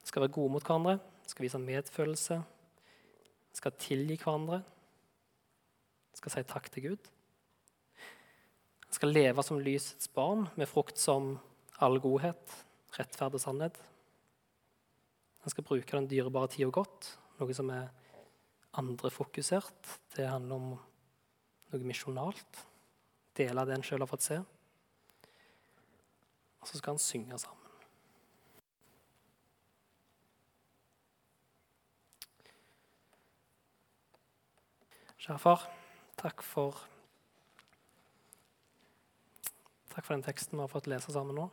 Vi 0.02 0.10
skal 0.10 0.24
være 0.24 0.34
gode 0.34 0.56
mot 0.56 0.64
hverandre, 0.64 0.96
vi 1.22 1.30
skal 1.30 1.46
vise 1.46 1.60
medfølelse, 1.62 2.40
skal 3.58 3.78
tilgi 3.78 4.16
hverandre, 4.18 4.62
skal 6.18 6.34
si 6.34 6.44
takk 6.50 6.66
til 6.72 6.88
Gud. 6.88 7.10
Han 8.88 8.96
skal 8.96 9.12
leve 9.14 9.44
som 9.46 9.60
lysets 9.62 10.10
barn, 10.10 10.48
med 10.56 10.70
frukt 10.70 10.98
som 10.98 11.36
all 11.84 12.00
godhet, 12.02 12.56
rettferd 12.96 13.36
og 13.36 13.42
sannhet. 13.42 13.78
Han 15.48 15.54
skal 15.54 15.64
bruke 15.64 15.96
den 15.96 16.04
dyrebare 16.04 16.50
tida 16.52 16.68
godt, 16.68 17.06
noe 17.38 17.54
som 17.56 17.70
er 17.72 17.86
andrefokusert. 18.76 19.94
Det 20.12 20.26
handler 20.28 20.58
om 20.58 20.66
noe 21.72 21.88
misjonalt. 21.88 22.58
Dele 23.32 23.64
det 23.64 23.78
en 23.78 23.84
sjøl 23.88 24.04
har 24.04 24.10
fått 24.10 24.26
se. 24.26 24.36
Og 26.60 26.68
så 26.68 26.76
skal 26.76 26.98
han 26.98 27.00
synge 27.00 27.38
sammen. 27.40 27.72
Kjære 35.16 35.40
far, 35.46 35.64
takk 36.20 36.44
for 36.44 36.84
Takk 39.94 40.04
for 40.04 40.12
den 40.12 40.28
teksten 40.28 40.60
vi 40.60 40.66
har 40.66 40.76
fått 40.76 40.92
lese 40.92 41.16
sammen 41.16 41.40
nå. 41.40 41.48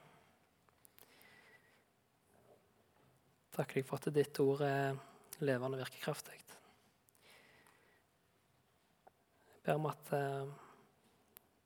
Takk 3.55 3.77
deg 3.77 3.85
for 3.87 4.01
at 4.01 4.11
ditt 4.11 4.39
ord 4.43 4.61
er 4.67 4.97
levende 5.39 5.77
og 5.77 5.85
virkekraftig. 5.85 6.41
Jeg 9.45 9.61
ber 9.63 9.79
om 9.79 9.87
at 9.87 10.11
eh, 10.17 10.49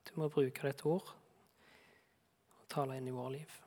du 0.06 0.12
må 0.22 0.28
bruke 0.30 0.70
ditt 0.70 0.86
ord 0.86 1.10
og 1.10 2.68
tale 2.70 3.00
inn 3.00 3.10
i 3.10 3.16
våre 3.16 3.34
liv. 3.40 3.58